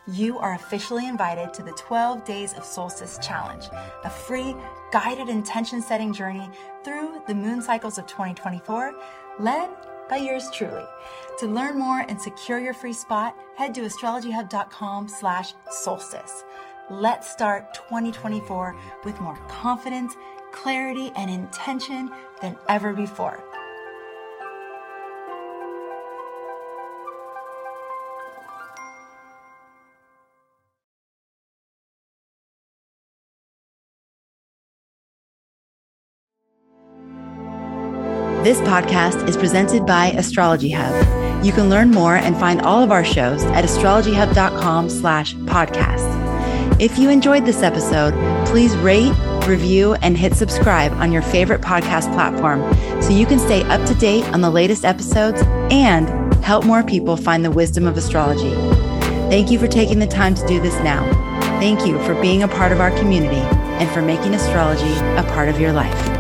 [0.08, 3.66] You are officially invited to the 12 Days of Solstice Challenge,
[4.04, 4.54] a free
[4.92, 6.50] guided intention setting journey
[6.84, 8.94] through the moon cycles of 2024,
[9.40, 9.70] led
[10.10, 10.84] by yours truly.
[11.40, 16.44] To learn more and secure your free spot, head to astrologyhub.com slash solstice.
[16.90, 18.76] Let's start 2024
[19.06, 20.16] with more confidence,
[20.52, 22.12] clarity, and intention
[22.42, 23.42] than ever before.
[38.44, 41.46] This podcast is presented by Astrology Hub.
[41.46, 46.78] You can learn more and find all of our shows at astrologyhub.com slash podcast.
[46.78, 48.14] If you enjoyed this episode,
[48.46, 49.14] please rate,
[49.48, 52.62] review, and hit subscribe on your favorite podcast platform
[53.02, 55.42] so you can stay up to date on the latest episodes
[55.72, 56.10] and
[56.44, 58.52] help more people find the wisdom of astrology.
[59.30, 61.10] Thank you for taking the time to do this now.
[61.62, 63.40] Thank you for being a part of our community
[63.80, 66.13] and for making astrology a part of your life.